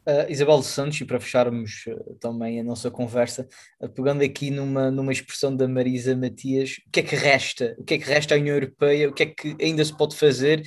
Uh, 0.07 0.31
Isabel 0.31 0.63
Santos, 0.63 1.01
e 1.01 1.05
para 1.07 1.19
fecharmos 1.19 1.87
uh, 1.87 2.15
também 2.21 2.61
a 2.61 2.63
nossa 2.63 2.91
conversa, 2.91 3.49
uh, 3.81 3.89
pegando 3.89 4.23
aqui 4.23 4.51
numa, 4.51 4.91
numa 4.91 5.11
expressão 5.11 5.57
da 5.57 5.67
Marisa 5.67 6.15
Matias, 6.15 6.77
o 6.87 6.91
que 6.91 7.01
é 7.01 7.03
que 7.03 7.17
resta? 7.17 7.75
O 7.79 7.85
que 7.85 7.95
é 7.95 7.99
que 7.99 8.05
resta 8.05 8.35
à 8.35 8.39
União 8.39 8.55
Europeia? 8.55 9.09
O 9.09 9.15
que 9.15 9.23
é 9.23 9.27
que 9.27 9.57
ainda 9.59 9.83
se 9.83 9.97
pode 9.97 10.15
fazer? 10.15 10.63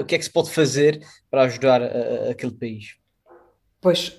o 0.00 0.04
que 0.04 0.16
é 0.16 0.18
que 0.18 0.24
se 0.24 0.32
pode 0.32 0.50
fazer 0.50 1.00
para 1.30 1.42
ajudar 1.42 1.80
aquele 2.28 2.50
país? 2.50 2.96
Pois, 3.80 4.16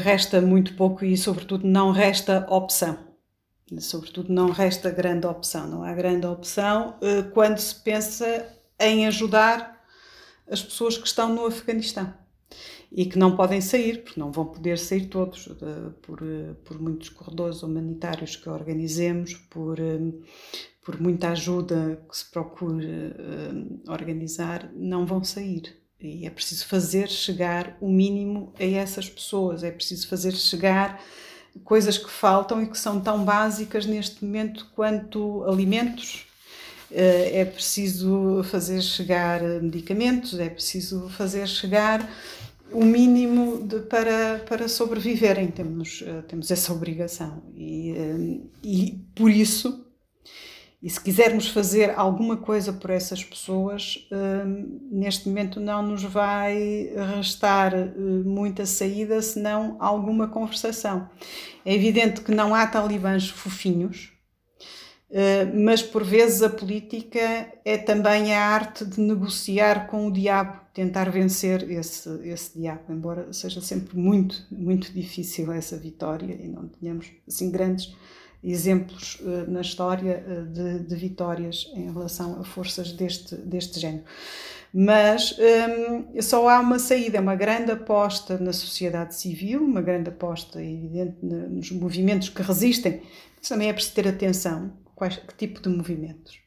resta 0.00 0.40
muito 0.40 0.76
pouco 0.76 1.04
e, 1.04 1.16
sobretudo, 1.16 1.66
não 1.66 1.90
resta 1.90 2.46
opção. 2.48 2.96
Sobretudo, 3.80 4.32
não 4.32 4.52
resta 4.52 4.90
grande 4.90 5.26
opção. 5.26 5.66
Não 5.66 5.82
há 5.82 5.92
grande 5.92 6.24
opção 6.24 7.00
quando 7.34 7.58
se 7.58 7.74
pensa 7.82 8.46
em 8.78 9.04
ajudar 9.08 9.82
as 10.48 10.62
pessoas 10.62 10.96
que 10.96 11.06
estão 11.08 11.34
no 11.34 11.46
Afeganistão 11.46 12.14
e 12.94 13.06
que 13.06 13.18
não 13.18 13.34
podem 13.34 13.60
sair, 13.60 14.02
porque 14.02 14.20
não 14.20 14.30
vão 14.30 14.44
poder 14.44 14.78
sair 14.78 15.06
todos, 15.06 15.48
por, 16.02 16.20
por 16.64 16.80
muitos 16.80 17.08
corredores 17.08 17.62
humanitários 17.62 18.36
que 18.36 18.48
organizemos, 18.50 19.34
por, 19.48 19.78
por 20.84 21.00
muita 21.00 21.30
ajuda 21.30 22.02
que 22.08 22.16
se 22.16 22.30
procure 22.30 22.86
eh, 22.86 23.90
organizar, 23.90 24.70
não 24.74 25.06
vão 25.06 25.24
sair. 25.24 25.74
E 25.98 26.26
é 26.26 26.30
preciso 26.30 26.66
fazer 26.66 27.08
chegar 27.08 27.78
o 27.80 27.88
mínimo 27.88 28.52
a 28.58 28.64
essas 28.64 29.08
pessoas, 29.08 29.62
é 29.62 29.70
preciso 29.70 30.08
fazer 30.08 30.32
chegar 30.32 31.00
coisas 31.64 31.96
que 31.96 32.10
faltam 32.10 32.62
e 32.62 32.66
que 32.66 32.78
são 32.78 33.00
tão 33.00 33.24
básicas 33.24 33.86
neste 33.86 34.24
momento 34.24 34.70
quanto 34.74 35.44
alimentos, 35.44 36.26
eh, 36.90 37.40
é 37.40 37.44
preciso 37.44 38.42
fazer 38.44 38.82
chegar 38.82 39.40
medicamentos, 39.62 40.38
é 40.38 40.50
preciso 40.50 41.08
fazer 41.08 41.46
chegar 41.46 42.06
o 42.72 42.84
mínimo 42.84 43.66
de, 43.66 43.80
para, 43.80 44.44
para 44.48 44.68
sobreviverem. 44.68 45.48
Temos, 45.50 46.02
eh, 46.06 46.22
temos 46.22 46.50
essa 46.50 46.72
obrigação. 46.72 47.42
E, 47.54 47.90
eh, 47.90 48.40
e 48.62 49.04
por 49.14 49.30
isso, 49.30 49.86
e 50.82 50.90
se 50.90 51.00
quisermos 51.00 51.48
fazer 51.48 51.94
alguma 51.96 52.36
coisa 52.36 52.72
por 52.72 52.90
essas 52.90 53.22
pessoas, 53.22 54.08
neste 54.90 55.28
momento 55.28 55.60
não 55.60 55.80
nos 55.80 56.02
vai 56.02 56.90
restar 57.16 57.72
muita 58.24 58.66
saída 58.66 59.22
senão 59.22 59.76
alguma 59.78 60.26
conversação. 60.26 61.08
É 61.64 61.72
evidente 61.72 62.20
que 62.22 62.34
não 62.34 62.52
há 62.52 62.66
talibãs 62.66 63.28
fofinhos, 63.28 64.10
eh, 64.10 64.16
mas 65.54 65.82
por 65.82 66.02
vezes 66.02 66.42
a 66.42 66.48
política 66.48 67.52
é 67.64 67.76
também 67.76 68.34
a 68.34 68.42
arte 68.42 68.84
de 68.84 68.98
negociar 68.98 69.86
com 69.86 70.06
o 70.06 70.12
diabo, 70.12 70.58
tentar 70.72 71.10
vencer 71.10 71.70
esse, 71.70 72.08
esse 72.24 72.58
diabo, 72.58 72.90
embora 72.90 73.30
seja 73.32 73.60
sempre 73.60 73.96
muito, 73.96 74.46
muito 74.50 74.90
difícil 74.90 75.52
essa 75.52 75.76
vitória 75.76 76.34
e 76.40 76.48
não 76.48 76.66
tenhamos 76.68 77.08
assim 77.28 77.50
grandes 77.50 77.94
exemplos 78.42 79.20
uh, 79.20 79.50
na 79.50 79.60
história 79.60 80.24
uh, 80.26 80.46
de, 80.46 80.78
de, 80.80 80.96
vitórias 80.96 81.70
em 81.76 81.92
relação 81.92 82.40
a 82.40 82.44
forças 82.44 82.92
deste, 82.92 83.36
deste 83.36 83.78
género. 83.78 84.04
Mas 84.74 85.36
um, 85.38 86.20
só 86.22 86.48
há 86.48 86.58
uma 86.58 86.78
saída, 86.78 87.18
é 87.18 87.20
uma 87.20 87.36
grande 87.36 87.70
aposta 87.70 88.38
na 88.38 88.54
sociedade 88.54 89.14
civil, 89.14 89.62
uma 89.62 89.82
grande 89.82 90.08
aposta, 90.08 90.62
evidente, 90.62 91.16
nos 91.22 91.70
movimentos 91.70 92.30
que 92.30 92.40
resistem, 92.40 93.02
mas 93.38 93.48
também 93.50 93.68
é 93.68 93.72
preciso 93.72 93.94
ter 93.94 94.08
atenção 94.08 94.72
quais, 95.02 95.16
que 95.16 95.34
tipo 95.34 95.60
de 95.60 95.68
movimentos. 95.68 96.38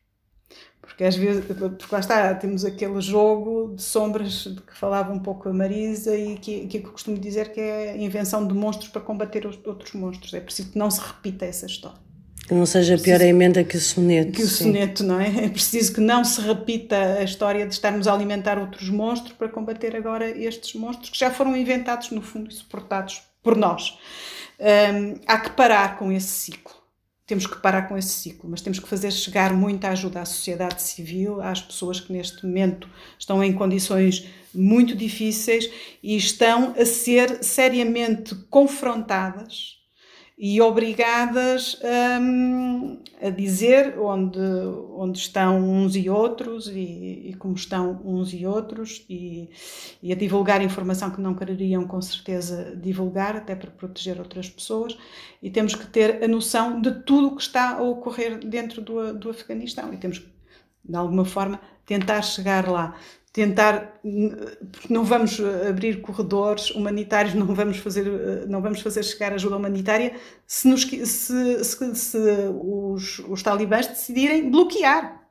porque 0.80 1.04
às 1.04 1.18
vezes, 1.18 1.44
porque 1.44 1.86
lá 1.92 2.00
está, 2.00 2.34
temos 2.36 2.64
aquele 2.64 3.02
jogo 3.02 3.76
de 3.76 3.82
sombras 3.82 4.46
de 4.46 4.62
que 4.62 4.78
falava 4.78 5.12
um 5.12 5.20
pouco 5.20 5.50
a 5.50 5.54
Marisa 5.54 6.16
e 6.16 6.38
que, 6.38 6.66
que 6.68 6.78
eu 6.78 6.84
costumo 6.84 7.18
dizer 7.18 7.52
que 7.52 7.60
é 7.60 7.92
a 7.92 7.98
invenção 7.98 8.48
de 8.48 8.54
monstros 8.54 8.90
para 8.90 9.02
combater 9.02 9.46
os 9.46 9.60
outros 9.66 9.92
monstros. 9.92 10.34
É 10.34 10.40
preciso 10.40 10.72
que 10.72 10.78
não 10.78 10.90
se 10.90 11.02
repita 11.02 11.46
essa 11.46 11.66
história. 11.66 12.00
Que 12.48 12.54
não 12.54 12.66
seja 12.66 12.98
pior 12.98 13.20
a 13.20 13.26
emenda 13.26 13.62
que 13.64 13.76
o 13.76 13.82
soneto. 13.82 14.32
Que 14.32 14.44
o 14.44 14.48
sim. 14.48 14.66
soneto, 14.66 15.04
não 15.04 15.20
é? 15.20 15.46
É 15.46 15.50
preciso 15.50 15.94
que 15.94 16.00
não 16.00 16.24
se 16.24 16.40
repita 16.40 16.96
a 16.96 17.24
história 17.24 17.68
de 17.68 17.74
estarmos 17.74 18.08
a 18.08 18.14
alimentar 18.14 18.58
outros 18.58 18.88
monstros 18.90 19.34
para 19.34 19.50
combater 19.50 19.96
agora 19.98 20.30
estes 20.30 20.80
monstros 20.80 21.10
que 21.10 21.20
já 21.20 21.30
foram 21.30 21.58
inventados, 21.58 22.12
no 22.12 22.22
fundo, 22.22 22.50
e 22.50 22.54
suportados 22.54 23.22
por 23.44 23.58
nós. 23.58 23.98
Um, 24.60 25.20
há 25.28 25.40
que 25.40 25.50
parar 25.50 25.98
com 25.98 26.10
esse 26.10 26.28
ciclo 26.28 26.85
temos 27.26 27.48
que 27.48 27.58
parar 27.58 27.84
com 27.88 27.98
esse 27.98 28.10
ciclo, 28.10 28.50
mas 28.50 28.62
temos 28.62 28.80
que 28.80 28.88
fazer 28.88 29.12
chegar 29.12 29.54
muita 29.54 29.90
ajuda 29.90 30.22
à 30.22 30.26
sociedade 30.26 30.82
civil, 30.82 31.42
às 31.42 31.62
pessoas 31.62 32.00
que 32.00 32.14
neste 32.14 32.46
momento 32.46 32.88
estão 33.18 33.44
em 33.44 33.52
condições 33.52 34.28
muito 34.54 34.96
difíceis 34.96 35.70
e 36.04 36.16
estão 36.16 36.76
a 36.80 36.86
ser 36.86 37.44
seriamente 37.44 38.36
confrontadas 38.50 39.75
e 40.38 40.62
obrigadas 40.62 41.80
um, 42.22 43.00
a 43.22 43.30
dizer 43.30 43.98
onde, 43.98 44.40
onde 44.92 45.18
estão 45.18 45.58
uns 45.58 45.96
e 45.96 46.10
outros 46.10 46.68
e, 46.68 47.30
e 47.30 47.36
como 47.40 47.56
estão 47.56 48.02
uns 48.04 48.34
e 48.34 48.46
outros 48.46 49.06
e, 49.10 49.50
e, 50.04 50.12
a 50.12 50.16
divulgar 50.16 50.62
informação 50.62 51.10
que 51.10 51.22
não 51.22 51.34
quereriam 51.34 51.88
com 51.88 52.02
certeza 52.02 52.76
divulgar, 52.76 53.38
até 53.38 53.56
para 53.56 53.72
proteger 53.72 54.20
outras 54.20 54.50
pessoas. 54.50 54.98
E 55.42 55.50
temos 55.50 55.74
que 55.74 55.88
ter 55.88 56.22
a 56.22 56.28
noção 56.28 56.82
de 56.82 56.92
tudo 56.92 57.28
o 57.28 57.36
que 57.38 57.42
está 57.42 57.78
a 57.78 57.82
ocorrer 57.82 58.40
dentro 58.40 58.82
do, 58.82 59.14
do 59.14 59.30
Afeganistão 59.30 59.94
e 59.94 59.98
temos 59.98 60.20
que, 60.20 60.28
de 60.84 60.96
alguma 60.98 61.24
forma, 61.24 61.62
tentar 61.86 62.22
chegar 62.22 62.68
lá 62.68 62.96
tentar 63.36 64.00
porque 64.72 64.94
não 64.94 65.04
vamos 65.04 65.42
abrir 65.68 66.00
corredores 66.00 66.72
humanitários 66.72 67.34
não 67.34 67.46
vamos 67.48 67.78
fazer 67.80 68.06
não 68.48 68.62
vamos 68.62 68.80
fazer 68.80 69.04
chegar 69.04 69.34
ajuda 69.34 69.58
humanitária 69.58 70.14
se, 70.48 70.70
nos, 70.70 70.84
se, 70.84 71.64
se, 71.66 71.96
se 71.96 72.18
os, 72.64 73.20
os 73.28 73.44
talibãs 73.44 73.88
decidirem 73.88 74.50
bloquear. 74.50 75.22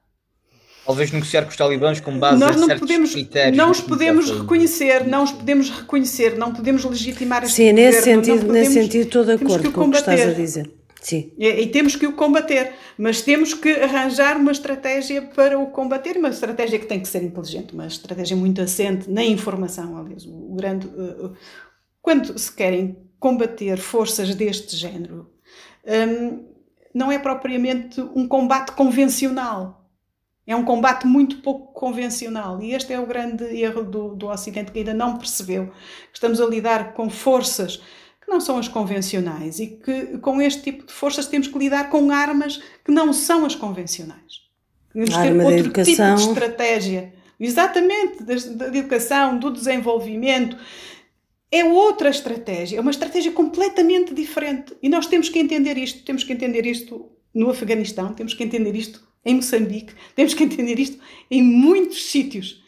Talvez 0.85 1.13
negociar 1.13 1.45
com 1.45 1.49
os 1.49 1.57
talibãs 1.57 1.99
com 1.99 2.19
base 2.19 2.39
nós 2.39 2.57
não 2.57 2.79
podemos 2.79 3.13
critérios 3.13 3.57
não 3.57 3.71
os 3.71 3.81
podemos 3.81 4.31
reconhecer 4.31 5.07
não 5.07 5.25
os 5.25 5.33
podemos 5.33 5.71
reconhecer 5.71 6.37
não 6.37 6.53
podemos 6.53 6.85
legitimar 6.85 7.43
este 7.43 7.57
sim 7.57 7.71
governo, 7.71 7.91
nesse 7.91 8.03
sentido 8.03 8.47
podemos, 8.47 8.53
nesse 8.53 8.73
sentido 8.75 9.05
estou 9.07 9.25
de 9.25 9.33
acordo 9.33 9.73
com 9.73 9.81
o 9.81 9.91
que 9.91 9.97
estás 9.97 10.21
a 10.21 10.33
dizer 10.35 10.71
Sim. 11.05 11.35
E, 11.37 11.47
e, 11.47 11.67
temos 11.69 11.95
que 11.95 12.07
o 12.07 12.15
combater, 12.15 12.73
mas 12.97 13.21
temos 13.21 13.53
que 13.53 13.69
arranjar 13.69 14.39
uma 14.39 14.51
estratégia 14.51 15.21
para 15.21 15.59
o 15.59 15.67
combater, 15.67 16.17
uma 16.17 16.31
estratégia 16.31 16.79
que 16.79 16.87
tem 16.87 16.99
que 16.99 17.07
ser 17.07 17.23
inteligente, 17.23 17.75
uma 17.75 17.87
estratégia 17.87 18.35
muito 18.35 18.63
assente 18.63 19.11
na 19.11 19.23
informação. 19.23 19.99
Aliás, 19.99 20.25
o 20.25 20.55
grande. 20.55 20.87
Uh, 20.87 21.37
quando 22.01 22.39
se 22.39 22.51
querem 22.51 22.97
combater 23.19 23.77
forças 23.77 24.35
deste 24.35 24.75
género, 24.77 25.31
um, 25.87 26.47
não 26.95 27.13
é 27.13 27.19
propriamente 27.19 28.01
um 28.01 28.27
combate 28.27 28.73
convencional. 28.73 29.85
É 30.47 30.57
um 30.57 30.65
combate 30.65 31.07
muito 31.07 31.43
pouco 31.43 31.75
convencional. 31.75 32.63
E 32.63 32.73
este 32.73 32.95
é 32.95 33.01
o 33.01 33.07
grande 33.07 33.45
erro 33.45 33.85
do, 33.85 34.15
do 34.15 34.29
Ocidente, 34.29 34.73
que 34.73 34.79
ainda 34.79 34.95
não 34.95 35.19
percebeu. 35.19 35.71
Estamos 36.15 36.41
a 36.41 36.47
lidar 36.47 36.95
com 36.95 37.11
forças 37.11 37.83
que 38.25 38.31
não 38.31 38.41
são 38.41 38.59
as 38.59 38.69
convencionais 38.69 39.59
e 39.61 39.67
que 39.67 40.19
com 40.19 40.41
este 40.41 40.63
tipo 40.63 40.87
de 40.87 40.93
forças 40.93 41.27
temos 41.27 41.47
que 41.47 41.59
lidar 41.59 41.91
com 41.91 42.11
armas 42.11 42.61
que 42.85 42.91
não 42.91 43.13
são 43.13 43.45
as 43.45 43.55
convencionais. 43.55 44.45
Temos 44.93 45.11
que 45.11 45.23
ter 45.23 45.41
outro 45.41 45.63
tipo 45.63 45.83
de 45.83 46.23
estratégia. 46.23 47.13
Exatamente, 47.39 48.23
da, 48.23 48.35
da 48.69 48.79
educação, 48.79 49.39
do 49.39 49.51
desenvolvimento. 49.51 50.57
É 51.51 51.65
outra 51.65 52.09
estratégia, 52.09 52.79
é 52.79 52.81
uma 52.81 52.91
estratégia 52.91 53.33
completamente 53.33 54.15
diferente. 54.15 54.75
E 54.83 54.89
nós 54.89 55.07
temos 55.07 55.29
que 55.29 55.39
entender 55.39 55.77
isto, 55.77 56.05
temos 56.05 56.25
que 56.25 56.33
entender 56.33 56.65
isto 56.65 57.11
no 57.35 57.51
Afeganistão, 57.51 58.13
temos 58.13 58.35
que 58.35 58.43
entender 58.43 58.75
isto 58.75 59.03
em 59.25 59.37
Moçambique, 59.37 59.95
temos 60.15 60.35
que 60.35 60.45
entender 60.45 60.79
isto 60.79 60.99
em 61.31 61.43
muitos 61.43 62.11
sítios, 62.11 62.63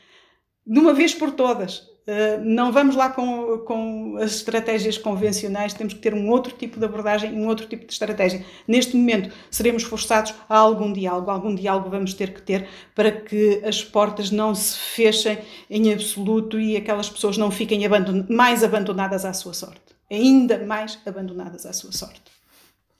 de 0.66 0.78
uma 0.78 0.92
vez 0.92 1.14
por 1.14 1.30
todas. 1.30 1.88
Uh, 2.06 2.40
não 2.40 2.70
vamos 2.70 2.94
lá 2.94 3.10
com, 3.10 3.58
com 3.58 4.16
as 4.18 4.36
estratégias 4.36 4.96
convencionais, 4.96 5.74
temos 5.74 5.92
que 5.92 5.98
ter 5.98 6.14
um 6.14 6.30
outro 6.30 6.54
tipo 6.54 6.78
de 6.78 6.84
abordagem, 6.84 7.32
um 7.32 7.48
outro 7.48 7.66
tipo 7.66 7.84
de 7.84 7.92
estratégia. 7.92 8.44
Neste 8.66 8.96
momento, 8.96 9.34
seremos 9.50 9.82
forçados 9.82 10.32
a 10.48 10.56
algum 10.56 10.92
diálogo, 10.92 11.32
algum 11.32 11.52
diálogo 11.52 11.90
vamos 11.90 12.14
ter 12.14 12.32
que 12.32 12.40
ter 12.40 12.68
para 12.94 13.10
que 13.10 13.60
as 13.64 13.82
portas 13.82 14.30
não 14.30 14.54
se 14.54 14.78
fechem 14.78 15.38
em 15.68 15.92
absoluto 15.92 16.60
e 16.60 16.76
aquelas 16.76 17.10
pessoas 17.10 17.36
não 17.36 17.50
fiquem 17.50 17.84
abandon 17.84 18.24
mais 18.30 18.62
abandonadas 18.62 19.24
à 19.24 19.32
sua 19.32 19.52
sorte, 19.52 19.80
ainda 20.08 20.64
mais 20.64 21.00
abandonadas 21.04 21.66
à 21.66 21.72
sua 21.72 21.90
sorte. 21.90 22.22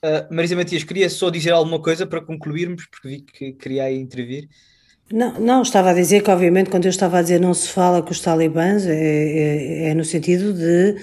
Uh, 0.05 0.35
Marisa 0.35 0.57
Matias, 0.57 0.83
queria 0.83 1.09
só 1.09 1.31
dizer 1.31 1.53
alguma 1.53 1.81
coisa 1.81 2.07
para 2.07 2.21
concluirmos, 2.21 2.87
porque 2.87 3.09
vi 3.09 3.21
que 3.21 3.53
queria 3.53 3.85
aí 3.85 3.97
intervir. 3.97 4.49
Não, 5.13 5.39
não, 5.39 5.63
estava 5.63 5.91
a 5.91 5.95
dizer 5.95 6.23
que, 6.23 6.31
obviamente, 6.31 6.69
quando 6.69 6.87
eu 6.87 6.91
estava 6.91 7.19
a 7.19 7.23
dizer 7.23 7.41
não 7.41 7.55
se 7.55 7.69
fala 7.69 8.03
com 8.03 8.11
os 8.11 8.21
talibãs, 8.21 8.85
é, 8.87 8.93
é, 8.93 9.91
é 9.91 9.95
no 9.95 10.05
sentido 10.05 10.53
de 10.53 10.97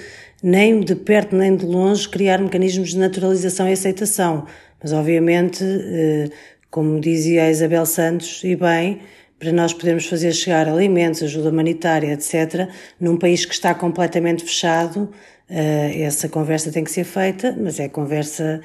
nem 0.44 0.82
de 0.82 0.94
perto 0.94 1.36
nem 1.38 1.56
de 1.56 1.66
longe 1.66 2.10
criar 2.10 2.39
mecanismos 2.39 2.89
de 2.89 2.98
naturalização 2.98 3.68
e 3.70 3.72
aceitação. 3.72 4.46
Mas, 4.82 4.92
obviamente, 4.92 5.63
eh, 5.63 6.30
como 6.70 7.00
dizia 7.00 7.44
a 7.46 7.50
Isabel 7.50 7.86
Santos, 7.86 8.44
e 8.44 8.58
bem, 8.58 9.00
para 9.39 9.54
nós 9.54 9.74
podermos 9.74 10.06
fazer 10.06 10.34
chegar 10.34 10.68
alimentos, 10.68 11.24
ajuda 11.24 11.50
humanitária, 11.50 12.12
etc., 12.12 12.68
num 13.00 13.16
país 13.18 13.46
que 13.46 13.54
está 13.54 13.74
completamente 13.74 14.44
fechado, 14.44 15.10
eh, 15.50 16.02
essa 16.02 16.28
conversa 16.28 16.72
tem 16.74 16.84
que 16.84 16.92
ser 16.92 17.06
feita, 17.06 17.56
mas 17.58 17.80
é 17.80 17.88
conversa 17.88 18.60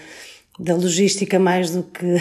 da 0.59 0.75
logística 0.75 1.39
mais 1.39 1.71
do 1.71 1.85
que 1.85 2.17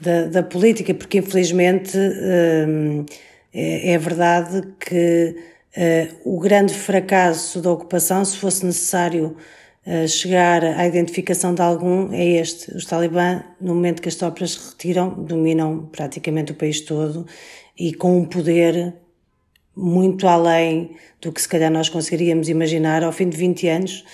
da, 0.00 0.26
da 0.26 0.42
política, 0.42 0.94
porque 0.94 1.18
infelizmente 1.18 1.96
hum, 1.98 3.04
é, 3.52 3.92
é, 3.92 3.98
verdade 3.98 4.62
que 4.78 5.36
uh, 5.76 6.36
o 6.36 6.38
grande 6.38 6.72
fracasso 6.72 7.60
da 7.60 7.70
ocupação, 7.70 8.24
se 8.24 8.36
fosse 8.36 8.64
necessário 8.64 9.36
uh, 9.86 10.08
chegar 10.08 10.64
à 10.64 10.86
identificação 10.86 11.54
de 11.54 11.60
algum, 11.60 12.12
é 12.12 12.24
este. 12.24 12.74
Os 12.74 12.84
talibã, 12.84 13.42
no 13.60 13.74
momento 13.74 14.00
que 14.00 14.08
as 14.08 14.14
tropas 14.14 14.52
se 14.52 14.70
retiram, 14.70 15.10
dominam 15.10 15.88
praticamente 15.92 16.52
o 16.52 16.54
país 16.54 16.80
todo 16.80 17.26
e 17.78 17.92
com 17.92 18.18
um 18.18 18.24
poder 18.24 18.94
muito 19.76 20.26
além 20.26 20.96
do 21.20 21.32
que 21.32 21.40
se 21.40 21.48
calhar 21.48 21.70
nós 21.70 21.88
conseguiríamos 21.88 22.48
imaginar 22.48 23.04
ao 23.04 23.12
fim 23.12 23.28
de 23.28 23.36
20 23.36 23.68
anos 23.68 24.04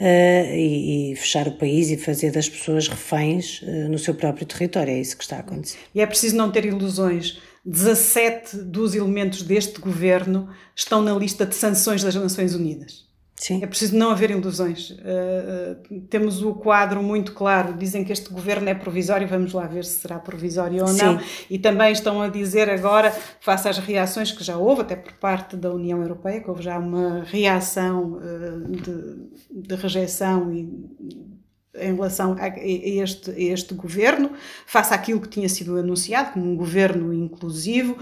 uh, 0.00 0.54
e, 0.54 1.12
e, 1.12 1.16
fechar 1.16 1.48
o 1.48 1.52
país 1.52 1.90
e 1.90 1.96
fazer 1.96 2.30
das 2.30 2.48
pessoas 2.48 2.88
reféns 2.88 3.62
uh, 3.62 3.88
no 3.88 3.98
seu 3.98 4.14
próprio 4.14 4.46
território. 4.46 4.92
É 4.92 5.00
isso 5.00 5.16
que 5.16 5.22
está 5.22 5.36
a 5.36 5.40
acontecer. 5.40 5.78
E 5.94 6.00
é 6.00 6.06
preciso 6.06 6.36
não 6.36 6.50
ter 6.50 6.64
ilusões. 6.64 7.40
17 7.64 8.58
dos 8.58 8.94
elementos 8.94 9.42
deste 9.42 9.80
governo 9.80 10.48
estão 10.74 11.02
na 11.02 11.12
lista 11.14 11.44
de 11.44 11.54
sanções 11.54 12.02
das 12.02 12.14
Nações 12.14 12.54
Unidas. 12.54 13.05
Sim. 13.38 13.62
É 13.62 13.66
preciso 13.66 13.96
não 13.96 14.10
haver 14.10 14.30
ilusões. 14.30 14.90
Uh, 14.90 16.00
temos 16.08 16.42
o 16.42 16.54
quadro 16.54 17.02
muito 17.02 17.32
claro. 17.32 17.74
Dizem 17.74 18.02
que 18.02 18.10
este 18.10 18.30
governo 18.30 18.68
é 18.68 18.74
provisório, 18.74 19.28
vamos 19.28 19.52
lá 19.52 19.66
ver 19.66 19.84
se 19.84 20.00
será 20.00 20.18
provisório 20.18 20.82
ou 20.86 20.92
não. 20.94 21.18
Sim. 21.18 21.24
E 21.50 21.58
também 21.58 21.92
estão 21.92 22.22
a 22.22 22.28
dizer 22.28 22.70
agora, 22.70 23.10
face 23.40 23.68
às 23.68 23.76
reações 23.78 24.32
que 24.32 24.42
já 24.42 24.56
houve, 24.56 24.82
até 24.82 24.96
por 24.96 25.12
parte 25.14 25.54
da 25.54 25.70
União 25.70 26.00
Europeia, 26.00 26.40
que 26.40 26.48
houve 26.48 26.62
já 26.62 26.78
uma 26.78 27.24
reação 27.24 28.14
uh, 28.14 28.70
de, 28.70 29.68
de 29.68 29.74
rejeição 29.74 30.50
e 30.50 30.66
em 31.78 31.94
relação 31.94 32.36
a 32.38 32.48
este, 32.58 33.30
a 33.30 33.38
este 33.38 33.74
governo, 33.74 34.30
face 34.66 34.94
àquilo 34.94 35.20
que 35.20 35.28
tinha 35.28 35.48
sido 35.48 35.76
anunciado 35.76 36.32
como 36.32 36.50
um 36.50 36.56
governo 36.56 37.12
inclusivo. 37.12 37.98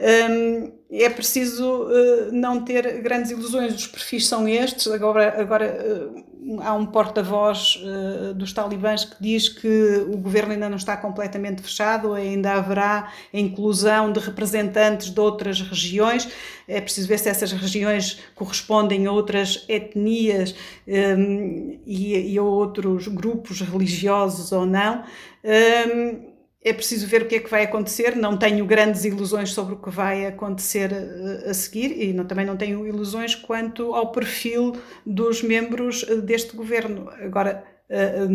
Um, 0.00 0.72
é 0.90 1.10
preciso 1.10 1.82
uh, 1.82 2.32
não 2.32 2.64
ter 2.64 3.02
grandes 3.02 3.30
ilusões, 3.30 3.74
os 3.74 3.86
perfis 3.86 4.26
são 4.26 4.48
estes. 4.48 4.86
Agora, 4.86 5.40
agora 5.40 6.14
uh, 6.16 6.60
há 6.62 6.72
um 6.72 6.86
porta-voz 6.86 7.82
uh, 7.82 8.32
dos 8.32 8.52
talibãs 8.52 9.04
que 9.04 9.16
diz 9.20 9.48
que 9.48 10.06
o 10.08 10.16
governo 10.16 10.52
ainda 10.52 10.68
não 10.68 10.76
está 10.76 10.96
completamente 10.96 11.62
fechado, 11.62 12.14
ainda 12.14 12.52
haverá 12.52 13.12
a 13.34 13.38
inclusão 13.38 14.12
de 14.12 14.20
representantes 14.20 15.10
de 15.10 15.20
outras 15.20 15.60
regiões. 15.60 16.28
É 16.66 16.80
preciso 16.80 17.08
ver 17.08 17.18
se 17.18 17.28
essas 17.28 17.50
regiões 17.52 18.20
correspondem 18.34 19.06
a 19.06 19.12
outras 19.12 19.64
etnias 19.68 20.54
um, 20.86 21.78
e, 21.84 22.38
a 22.38 22.42
outros 22.42 23.08
grupos 23.08 23.60
religiosos 23.60 24.52
ou 24.52 24.64
não. 24.64 25.02
Um, 25.44 26.27
é 26.62 26.72
preciso 26.72 27.06
ver 27.06 27.22
o 27.22 27.26
que 27.26 27.36
é 27.36 27.40
que 27.40 27.50
vai 27.50 27.64
acontecer. 27.64 28.16
Não 28.16 28.36
tenho 28.36 28.64
grandes 28.66 29.04
ilusões 29.04 29.52
sobre 29.52 29.74
o 29.74 29.78
que 29.78 29.90
vai 29.90 30.26
acontecer 30.26 30.92
eh, 30.92 31.50
a 31.50 31.54
seguir 31.54 32.02
e 32.02 32.12
não, 32.12 32.24
também 32.24 32.44
não 32.44 32.56
tenho 32.56 32.86
ilusões 32.86 33.34
quanto 33.34 33.94
ao 33.94 34.10
perfil 34.10 34.76
dos 35.06 35.42
membros 35.42 36.04
eh, 36.08 36.16
deste 36.16 36.56
governo. 36.56 37.08
Agora, 37.20 37.64
eh, 37.88 38.26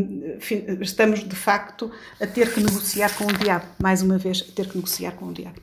estamos 0.80 1.28
de 1.28 1.36
facto 1.36 1.92
a 2.20 2.26
ter 2.26 2.54
que 2.54 2.62
negociar 2.62 3.16
com 3.18 3.26
o 3.26 3.34
diabo, 3.34 3.66
mais 3.82 4.02
uma 4.02 4.18
vez, 4.18 4.46
a 4.50 4.56
ter 4.56 4.70
que 4.70 4.78
negociar 4.78 5.12
com 5.12 5.26
o 5.26 5.34
diabo. 5.34 5.62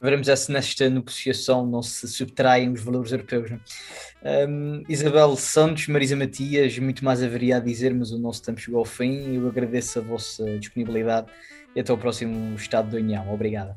veremos 0.00 0.26
se 0.40 0.50
nesta 0.50 0.88
negociação 0.88 1.66
não 1.66 1.82
se 1.82 2.08
subtraem 2.08 2.72
os 2.72 2.80
valores 2.80 3.12
europeus. 3.12 3.50
Um, 4.48 4.82
Isabel 4.88 5.36
Santos, 5.36 5.86
Marisa 5.88 6.16
Matias, 6.16 6.78
muito 6.78 7.04
mais 7.04 7.22
haveria 7.22 7.58
a 7.58 7.60
dizer, 7.60 7.94
mas 7.94 8.10
o 8.10 8.18
nosso 8.18 8.42
tempo 8.42 8.60
chegou 8.60 8.80
ao 8.80 8.84
fim. 8.84 9.36
Eu 9.36 9.46
agradeço 9.46 9.98
a 9.98 10.02
vossa 10.02 10.58
disponibilidade 10.58 11.28
e 11.76 11.80
até 11.80 11.92
o 11.92 11.98
próximo 11.98 12.56
Estado 12.56 12.90
da 12.90 12.96
União. 12.96 13.32
Obrigada. 13.32 13.76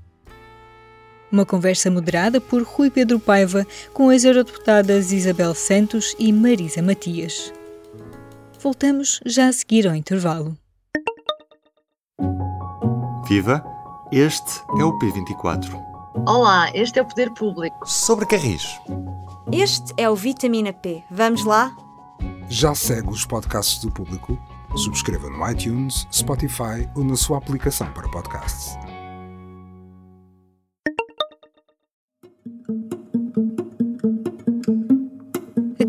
Uma 1.30 1.46
conversa 1.46 1.92
moderada 1.92 2.42
por 2.42 2.64
Rui 2.64 2.90
Pedro 2.90 3.20
Paiva 3.20 3.68
com 3.94 4.10
as 4.10 4.24
eurodeputadas 4.24 5.12
Isabel 5.12 5.54
Santos 5.54 6.16
e 6.18 6.34
Marisa 6.34 6.82
Matias. 6.82 7.54
Voltamos 8.60 9.20
já 9.26 9.48
a 9.48 9.54
seguir 9.54 9.88
ao 9.88 9.94
intervalo. 9.94 10.58
Viva! 13.28 13.64
Este 14.12 14.60
é 14.80 14.84
o 14.84 14.98
P24. 14.98 15.80
Olá, 16.28 16.72
este 16.74 16.98
é 16.98 17.04
o 17.04 17.06
Poder 17.06 17.30
Público. 17.32 17.88
Sobre 17.88 18.26
Carris. 18.26 18.64
Este 19.52 19.94
é 19.98 20.10
o 20.10 20.16
Vitamina 20.16 20.74
P. 20.74 21.04
Vamos 21.12 21.46
lá? 21.46 21.76
Já 22.50 22.74
segue 22.74 23.10
os 23.10 23.26
podcasts 23.26 23.80
do 23.80 23.92
Público? 23.92 24.36
Subscreva 24.78 25.30
no 25.30 25.50
iTunes, 25.50 26.08
Spotify 26.12 26.88
ou 26.96 27.04
na 27.04 27.16
sua 27.16 27.38
aplicação 27.38 27.92
para 27.92 28.10
podcasts. 28.10 28.78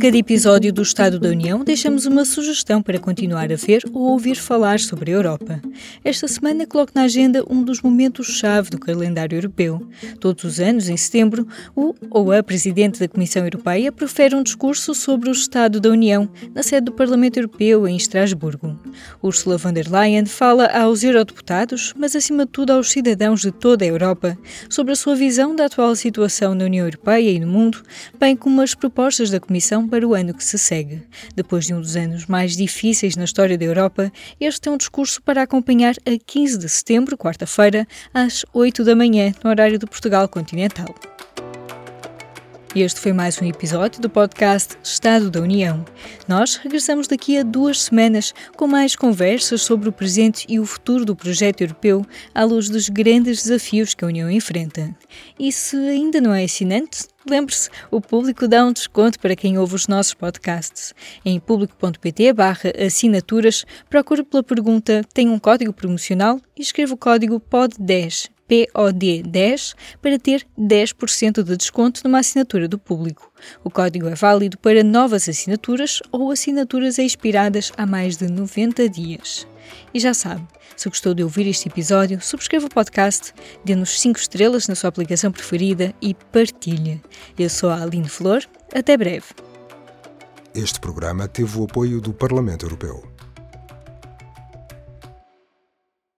Cada 0.00 0.16
episódio 0.16 0.72
do 0.72 0.80
Estado 0.80 1.18
da 1.20 1.28
União, 1.28 1.62
deixamos 1.62 2.06
uma 2.06 2.24
sugestão 2.24 2.80
para 2.80 2.98
continuar 2.98 3.52
a 3.52 3.56
ver 3.56 3.82
ou 3.92 4.12
ouvir 4.12 4.36
falar 4.36 4.80
sobre 4.80 5.10
a 5.10 5.14
Europa. 5.14 5.60
Esta 6.02 6.26
semana 6.26 6.66
coloco 6.66 6.92
na 6.94 7.02
agenda 7.02 7.44
um 7.50 7.62
dos 7.62 7.82
momentos-chave 7.82 8.70
do 8.70 8.78
calendário 8.78 9.36
europeu. 9.36 9.86
Todos 10.18 10.44
os 10.44 10.58
anos, 10.58 10.88
em 10.88 10.96
setembro, 10.96 11.46
o 11.76 11.94
ou 12.08 12.32
a 12.32 12.42
Presidente 12.42 12.98
da 12.98 13.06
Comissão 13.08 13.44
Europeia 13.44 13.92
profere 13.92 14.34
um 14.34 14.42
discurso 14.42 14.94
sobre 14.94 15.28
o 15.28 15.32
Estado 15.32 15.78
da 15.78 15.90
União 15.90 16.30
na 16.54 16.62
sede 16.62 16.86
do 16.86 16.92
Parlamento 16.92 17.36
Europeu, 17.36 17.86
em 17.86 17.94
Estrasburgo. 17.94 18.80
Ursula 19.22 19.58
von 19.58 19.74
der 19.74 19.86
Leyen 19.86 20.24
fala 20.24 20.64
aos 20.68 21.04
eurodeputados, 21.04 21.92
mas 21.94 22.16
acima 22.16 22.46
de 22.46 22.52
tudo 22.52 22.72
aos 22.72 22.90
cidadãos 22.90 23.42
de 23.42 23.52
toda 23.52 23.84
a 23.84 23.88
Europa, 23.88 24.38
sobre 24.70 24.94
a 24.94 24.96
sua 24.96 25.14
visão 25.14 25.54
da 25.54 25.66
atual 25.66 25.94
situação 25.94 26.54
na 26.54 26.64
União 26.64 26.86
Europeia 26.86 27.32
e 27.32 27.38
no 27.38 27.46
mundo, 27.46 27.82
bem 28.18 28.34
como 28.34 28.62
as 28.62 28.74
propostas 28.74 29.28
da 29.28 29.38
Comissão 29.38 29.89
para 29.90 30.06
o 30.06 30.14
ano 30.14 30.32
que 30.32 30.44
se 30.44 30.56
segue. 30.56 31.02
Depois 31.34 31.66
de 31.66 31.74
um 31.74 31.80
dos 31.80 31.96
anos 31.96 32.26
mais 32.26 32.56
difíceis 32.56 33.16
na 33.16 33.24
história 33.24 33.58
da 33.58 33.64
Europa, 33.64 34.12
este 34.40 34.68
é 34.68 34.72
um 34.72 34.76
discurso 34.76 35.20
para 35.20 35.42
acompanhar 35.42 35.96
a 36.06 36.16
15 36.24 36.58
de 36.58 36.68
setembro, 36.68 37.18
quarta-feira, 37.18 37.86
às 38.14 38.46
8 38.54 38.84
da 38.84 38.94
manhã, 38.94 39.34
no 39.42 39.50
horário 39.50 39.78
do 39.78 39.88
Portugal 39.88 40.28
continental. 40.28 40.94
Este 42.72 43.00
foi 43.00 43.12
mais 43.12 43.42
um 43.42 43.44
episódio 43.44 44.00
do 44.00 44.08
podcast 44.08 44.76
Estado 44.80 45.28
da 45.28 45.40
União. 45.40 45.84
Nós 46.28 46.54
regressamos 46.54 47.08
daqui 47.08 47.36
a 47.36 47.42
duas 47.42 47.82
semanas 47.82 48.32
com 48.56 48.68
mais 48.68 48.94
conversas 48.94 49.62
sobre 49.62 49.88
o 49.88 49.92
presente 49.92 50.46
e 50.48 50.60
o 50.60 50.64
futuro 50.64 51.04
do 51.04 51.16
projeto 51.16 51.62
europeu 51.62 52.06
à 52.32 52.44
luz 52.44 52.68
dos 52.68 52.88
grandes 52.88 53.42
desafios 53.42 53.92
que 53.92 54.04
a 54.04 54.06
União 54.08 54.30
enfrenta. 54.30 54.94
E 55.36 55.50
se 55.50 55.76
ainda 55.76 56.20
não 56.20 56.32
é 56.32 56.44
assinante, 56.44 57.08
Lembre-se, 57.30 57.70
o 57.92 58.00
público 58.00 58.48
dá 58.48 58.64
um 58.64 58.72
desconto 58.72 59.20
para 59.20 59.36
quem 59.36 59.56
ouve 59.56 59.76
os 59.76 59.86
nossos 59.86 60.12
podcasts. 60.14 60.92
Em 61.24 61.38
público.pt 61.38 62.32
barra 62.32 62.72
assinaturas, 62.84 63.64
procure 63.88 64.24
pela 64.24 64.42
pergunta 64.42 65.02
Tem 65.14 65.28
um 65.28 65.38
código 65.38 65.72
promocional 65.72 66.40
e 66.58 66.60
escreva 66.60 66.92
o 66.92 66.96
código 66.96 67.38
POD10, 67.38 68.30
POD10, 68.50 69.76
para 70.02 70.18
ter 70.18 70.44
10% 70.58 71.44
de 71.44 71.56
desconto 71.56 72.00
numa 72.02 72.18
assinatura 72.18 72.66
do 72.66 72.80
público. 72.80 73.32
O 73.62 73.70
código 73.70 74.08
é 74.08 74.16
válido 74.16 74.58
para 74.58 74.82
novas 74.82 75.28
assinaturas 75.28 76.00
ou 76.10 76.32
assinaturas 76.32 76.98
expiradas 76.98 77.70
há 77.76 77.86
mais 77.86 78.16
de 78.16 78.26
90 78.26 78.88
dias. 78.88 79.46
E 79.94 80.00
já 80.00 80.12
sabe, 80.12 80.42
se 80.80 80.88
gostou 80.88 81.12
de 81.12 81.22
ouvir 81.22 81.46
este 81.46 81.68
episódio, 81.68 82.22
subscreva 82.22 82.64
o 82.64 82.70
podcast, 82.70 83.34
dê-nos 83.62 84.00
5 84.00 84.18
estrelas 84.18 84.66
na 84.66 84.74
sua 84.74 84.88
aplicação 84.88 85.30
preferida 85.30 85.94
e 86.00 86.14
partilhe. 86.14 87.02
Eu 87.38 87.50
sou 87.50 87.68
a 87.68 87.82
Aline 87.82 88.08
Flor, 88.08 88.42
até 88.74 88.96
breve. 88.96 89.26
Este 90.54 90.80
programa 90.80 91.28
teve 91.28 91.58
o 91.58 91.64
apoio 91.64 92.00
do 92.00 92.14
Parlamento 92.14 92.64
Europeu. 92.64 93.04